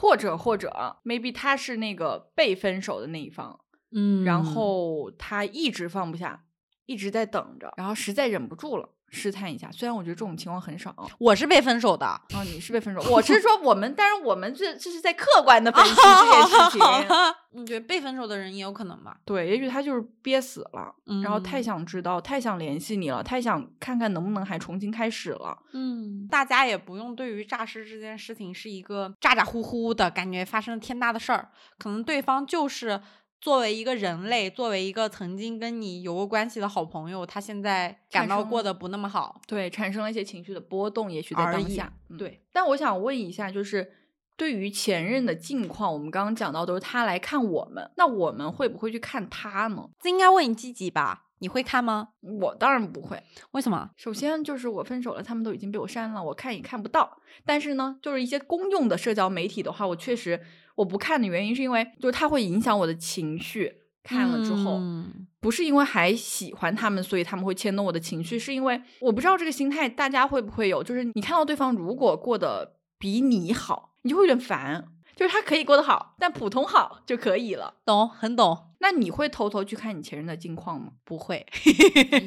[0.00, 3.60] 或者或者 maybe 他是那个被分手的那一方，
[3.92, 4.24] 嗯。
[4.24, 6.46] 然后他一直放不下，
[6.86, 9.70] 一直在等着，然后实在忍不住了，试探一下。
[9.70, 10.94] 虽然我觉得这种情况很少。
[11.18, 12.06] 我是被分手的。
[12.06, 16.80] 哦，你是被分手，我是说我们，但是我们这这是在客观的分析这件事情。
[17.52, 19.16] 你觉得被分手的人也有可能吧？
[19.24, 25.58] 对，也许他就是憋死了，然后太嗯想知道，太想联系你了，太想看看能不能还重新开始了。
[25.72, 33.00] 嗯，大家也不用对于诈尸这件事情是一个咋咋呼呼的感觉发生了天大的事儿，可能对方就是
[33.40, 39.40] 作为一个人类，作为一个曾经跟你有过关系的好朋友，他现在感到过得不那么好。
[39.46, 41.92] 对，产生了一些情绪的波动，也许在当下。
[42.10, 43.92] 嗯对，但我想问一下，就是
[44.36, 49.88] 对于前任的近况，我们刚刚讲到都是他来看我们，那我们会不会去看他呢？
[50.02, 51.26] 这应该问你自己吧？
[51.38, 52.08] 你会看吗？
[52.20, 53.22] 我当然不会。
[53.52, 53.88] 为什么？
[53.96, 57.18] 首先就是我分手了，他们都已经被我删了，我看也看不到。
[57.46, 60.38] 但是呢，就是一些公用的社交媒体的话，我确实
[60.76, 63.76] 我不看的原因是因为就是它会影响我的情绪。
[64.02, 77.74] 看了之后，嗯不是因为还喜欢他们，所以他们会牵动我的情绪，是因为我不知道这个心态大家会不会有，就是你看到对方如果过得比你好，你就会有点烦，就是他可以过得好，但普通好就可以了。
[77.84, 78.70] 懂，很懂。
[78.80, 80.92] 那你会偷偷去看你前任的近况吗？
[81.04, 81.46] 不会，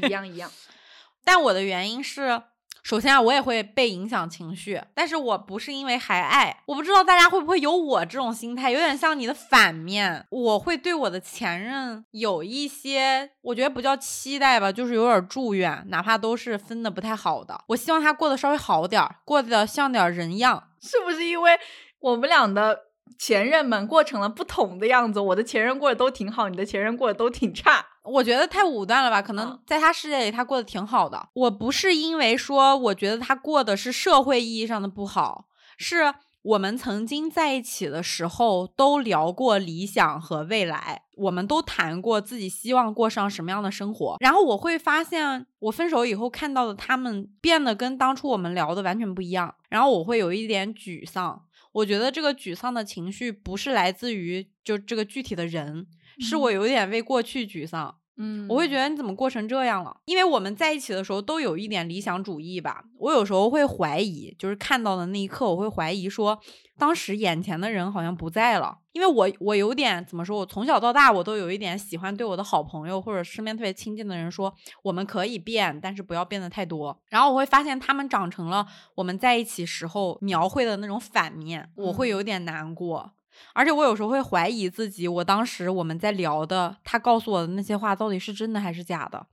[0.03, 0.49] 一样一样。
[1.26, 2.44] 但我的原因是，
[2.84, 6.61] 首先啊，我也会被影响情绪，但是我不是因为还爱。
[6.65, 10.26] 我不知道大家会不会有我这种心态，有点像你的反面。
[10.30, 20.61] 我会对我的前任有一些，我觉得不叫期待吧，就是有点祝愿，哪怕都是分的不太好的，我希望他过得稍微好点儿，过得像点人样。
[20.81, 21.57] 是不是因为
[22.01, 22.77] 我们俩的
[23.18, 25.19] 前任们过成了不同的样子？
[25.19, 27.85] 我的前任过得都挺好，你的前任过得都挺差。
[28.03, 29.22] 我觉得太武断了吧？
[29.22, 31.30] 可能嗯在他世界里，他过得挺好的。
[31.34, 35.45] 我不是因为说，我觉得他过的是社会意义上的不好，
[35.77, 44.18] 是我们曾经在一起的时候都聊过理想和未来，我们都谈过自己希望过上什么样的生活。
[44.19, 51.44] 然后我会发现，我分手以后看到的他们变得跟当初我们聊的完全不一样，然后我会有一点沮丧。
[51.74, 55.88] 我觉得这个沮丧的情绪不是来自于就这个具体的人，
[56.20, 58.00] 是我有点为过去沮丧。
[58.15, 59.98] 嗯我会觉得你怎么过成这样了？
[60.06, 62.84] 因为我们在一起的时候都有一点理想主义吧。
[62.99, 66.40] 我有时候会怀疑，就是看到的那一刻，我会怀疑说，
[66.77, 68.77] 当时眼前的人好像不在了。
[68.91, 74.53] 因为我我有点怎么说，我从小到大我都有一点喜欢对我的好朋友或者身边特别亲近的人说，
[74.84, 76.95] 我们可以变，但是不要变得太多。
[77.10, 83.14] 然后我会发现他们长成了我们在一起时候描绘的那种反面，我会有点难过。
[83.53, 89.27] 而且我有时候会怀疑自己，我当时我们在聊的，他告诉我的那些话到底是真的还是假的？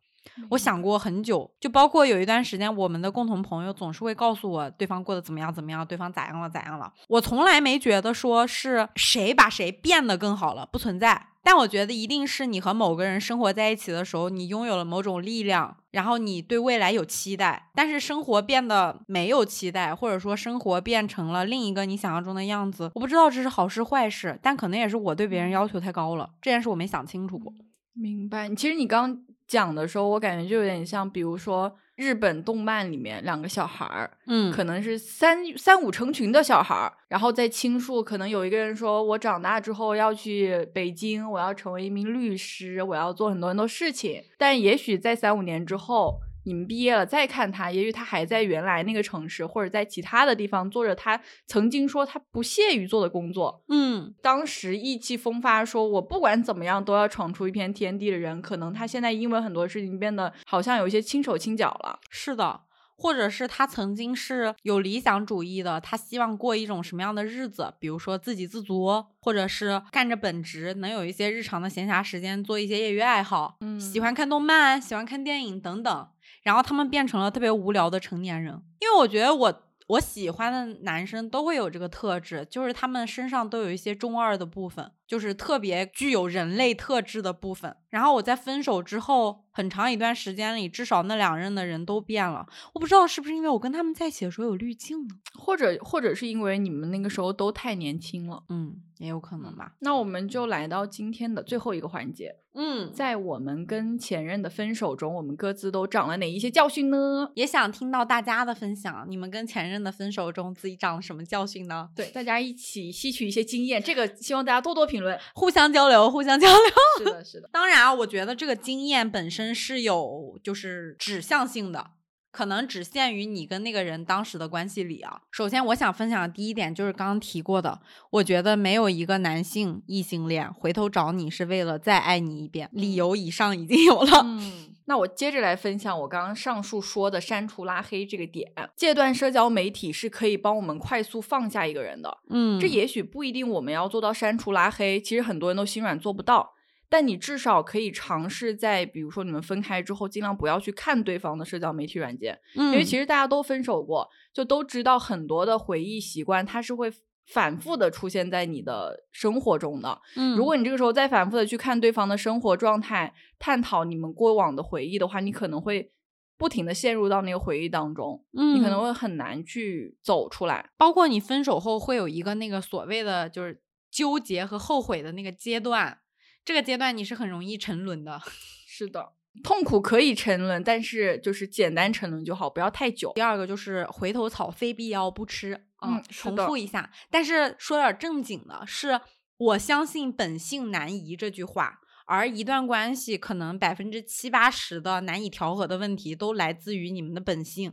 [0.50, 6.92] 我想过很久，就包括有一段时间，我们的共同朋友总是会告诉我对方过得怎么样怎么样，对方咋样了咋样了。
[7.08, 11.26] 我从来没觉得说是谁把谁变得更好了，不存在。
[11.42, 22.90] 但我觉得一定是你和某个人生活在一起的时候，你拥有了某种力量，然后你对未来有期待，但是生活变得没有期待，或者说生活变成了另一个你想象中的样子。
[22.94, 27.50] 我不知道这是好事坏事，但可能也是我对别人要求太高了，这件事我没想清楚过。
[27.94, 28.54] 明白。
[28.54, 29.18] 其实你刚
[29.50, 53.62] 讲的时候，我感觉就有点像，比如说日本动漫里面两个小孩儿，嗯可能是三三五成群的小孩儿，然后在倾诉，可能有一个人说：“我长大之后要去北京，我要成为一名律师，我要做很多很多事情。”但也许在三五年之后，你们毕业了再看他，也许他还在原来那个城市，或者在其他的地方做着他曾经说他不屑于做的工作。
[53.68, 61.98] 嗯当时意气风发说，我不管怎么样都要闯出一片天地的人，可能他现在因为很多事情变得好像有一些轻手轻脚了。
[62.08, 62.62] 是的，
[62.96, 67.74] 或者是他曾经是有理想主义的，他希望过一种什么样的日子？
[67.78, 76.08] 比如说自给自足，或者是干着本职，能有一些日常的闲暇时间做一些业余爱好，嗯喜欢看动漫，喜欢看电影等等。
[76.42, 79.62] 然后他们变成了特别无聊的成年人，因为我觉得我。
[79.90, 87.74] 我喜欢的男生都会有这个特质，就是他们身上都有一些中二的部分，就是特别具有人类特质的部分。
[87.88, 92.46] 然后我在分手之后很长一段时间里，至少那两任的人都变了。
[92.72, 95.14] 我不知道是不是因为我跟他们在一起的时候有滤镜呢？
[95.34, 98.44] 或者或者是因为你们那个时候都太年轻了。
[98.48, 99.72] 嗯，也有可能吧。
[99.80, 107.32] 那我们就来到今天的最后一个环节，嗯，在我们跟前任的分手中，我们各自都长了哪一些教训呢？
[107.34, 111.88] 也想听到大家的分享，你们跟前任的分手中自己长了什么教训呢？
[111.96, 115.18] 对，大家一起吸取一些经验，这个希望大家多多评论。
[115.34, 116.58] 互相交流，互相交流。
[116.98, 121.90] 是的， 是的，当然啊，我觉得这个经验本身是有就是指向性的，
[122.30, 125.22] 可能只限于你跟那个人当时的关系里啊。
[125.30, 134.20] 首先，我想分享的第一点就是刚刚提过的，我觉得没有一个男性异性恋回头找你是为了再爱你一遍，理由以上已经有了。
[134.24, 138.50] 嗯，那我接着来分享我刚刚上述说的删除拉黑这个点。
[138.74, 146.54] 戒断社交媒体是可以帮我们快速放下一个人的，嗯这也许不一定我们要做到删除拉黑，其实很多人都心软做不到。
[146.88, 156.90] 但你至少可以尝试在，比如说你们分开之后，尽量不要去看对方的社交媒体软件，因因为其实大家都分手过，就都知道很多的回忆习惯，它是会
[157.32, 160.00] 反复的出现在你的生活中的。
[160.16, 165.92] 嗯如果你这个时候再反复的去看对方的生活状态，探讨你们过往的回忆的话，你可能会
[166.36, 170.70] 不停的陷入到那个回忆当中，嗯你可能会很难去走出来。
[170.76, 176.00] 包括你分手后会有一个那个所谓的就是纠结和后悔的那个阶段，
[176.44, 178.20] 这个阶段你是很容易沉沦的。
[178.66, 179.12] 是的，
[179.42, 183.12] 痛苦可以沉沦，但是就是简单沉沦就好，不要太久。
[183.14, 186.90] 第二个就是回头草非必要不吃啊、嗯重复一下。
[187.10, 189.00] 但是说点正经的，是
[189.36, 191.80] 我相信本性难移这句话。
[192.06, 197.72] 而一段关系可能百分之七八十的难以调和的问题，都来自于你们的本性。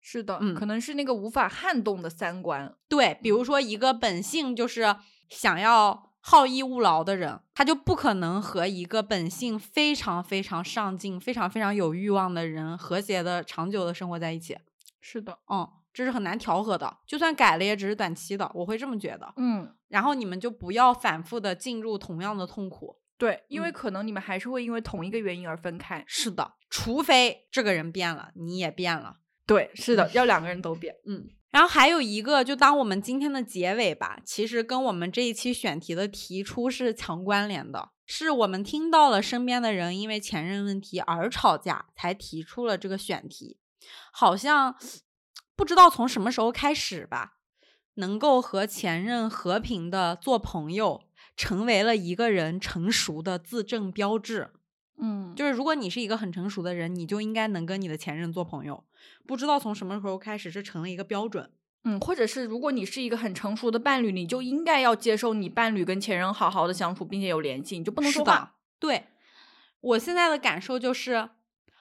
[0.00, 2.74] 是的，嗯可能是那个无法撼动的三观。
[2.88, 4.96] 对，比如说一个本性就是
[5.28, 14.56] 想要好逸恶劳的人，他就不可能和一个本性非常非常上进、非常非常有欲望的人和谐的、长久的生活在一起。
[15.00, 19.32] 是的，嗯，这是很难调和的，就算改了，也只是短期的，我会这么觉得。
[19.36, 22.98] 嗯，然后你们就不要反复的进入同样的痛苦。
[23.16, 26.04] 对，因为嗯可能你们还是会因为同一个原因而分开。
[26.06, 29.16] 是的，除非这个人变了，你也变了。
[29.46, 30.94] 对，是的，要两个人都变。
[31.06, 43.58] 嗯，然后还有一个，就当我们今天的结尾吧，其实跟我们这一期选题的提出是强关联的，是我们听到了身边的人因为前任问题而吵架，才提出了这个选题。
[44.12, 44.76] 好像
[45.56, 47.38] 不知道从什么时候开始吧，
[47.94, 51.02] 能够和前任和平的做朋友，
[51.36, 54.52] 成为了一个人成熟的自证标志。
[55.00, 58.84] 嗯，就是如果你是一个很成熟的人，你就应该能跟你的前任做朋友。
[59.26, 61.50] 不知道从什么时候开始，这成了一个标准。
[61.84, 68.56] 嗯，或者是如果你是一个很成熟的伴侣，你就应该要接受你伴侣跟前任好好的相处，并且有联系，你就不能说话。
[68.78, 69.06] 对
[69.80, 71.30] 我现在的感受就是，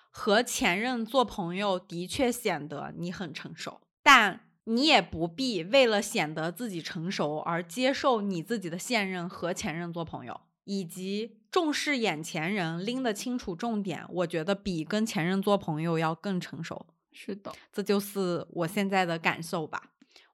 [0.10, 10.40] 和前任做朋友的确显得你很成熟，但你也不必为了显得自己成熟而接受你自己的现任和前任做朋友，
[10.70, 14.06] 以及重视眼前人，拎得清楚重点。
[14.08, 16.86] 我觉得比跟前任做朋友要更成熟。
[17.12, 19.82] 是的，这就是我现在的感受吧。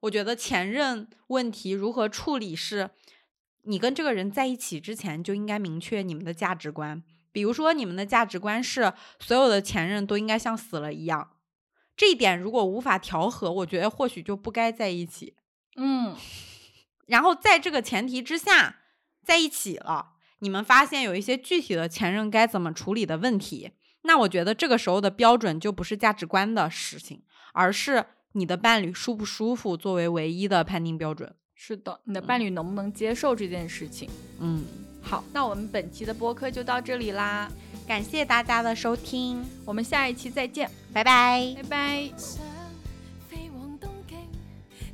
[0.02, 2.90] 我觉得前任问题如何处理是，
[3.62, 7.02] 你跟这个人在一起之前就应该明确你们的价值观。
[7.32, 8.92] 比如说，你们的价值观是
[9.22, 11.32] 所有的前任都应该像死了一样，
[11.96, 15.38] 这一点如果无法调和，我觉得或许就不该在一起。
[15.78, 16.14] 嗯，
[17.08, 18.82] 然后在这个前提之下
[19.24, 23.72] 在一起了，你们发现有一些具体的前任该怎么处理的问题，
[24.04, 31.34] 那我觉得这个时候的标准就不是价值观的事情，而是你的伴侣舒不舒服作为唯一的判定标准。
[31.54, 34.10] 是的，你的伴侣能不能接受这件事情？
[34.40, 34.66] 嗯，
[35.02, 37.50] 好，那我们本期的播客就到这里啦，
[37.88, 41.56] 感谢大家的收听，我们下一期再见，拜拜。
[41.56, 42.12] 拜拜。
[42.18, 42.44] 想
[43.30, 44.18] 飛往東京，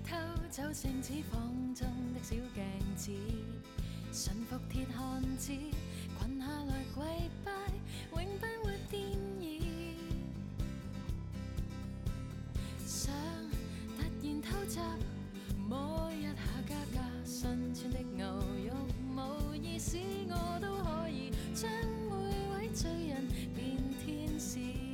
[0.08, 0.16] 偷
[0.52, 1.88] 走聖子房中
[6.20, 7.04] 困下来跪
[7.44, 7.52] 拜，
[8.12, 9.02] 永不会变
[9.40, 9.96] 异。
[12.86, 13.12] 想
[13.98, 14.80] 突然偷袭，
[15.68, 16.30] 摸一下
[16.70, 18.26] 家家新穿的牛
[18.68, 18.72] 肉，
[19.16, 19.98] 无意思
[20.30, 21.72] 我都可以将
[22.10, 22.14] 每
[22.54, 24.91] 位罪人变天使。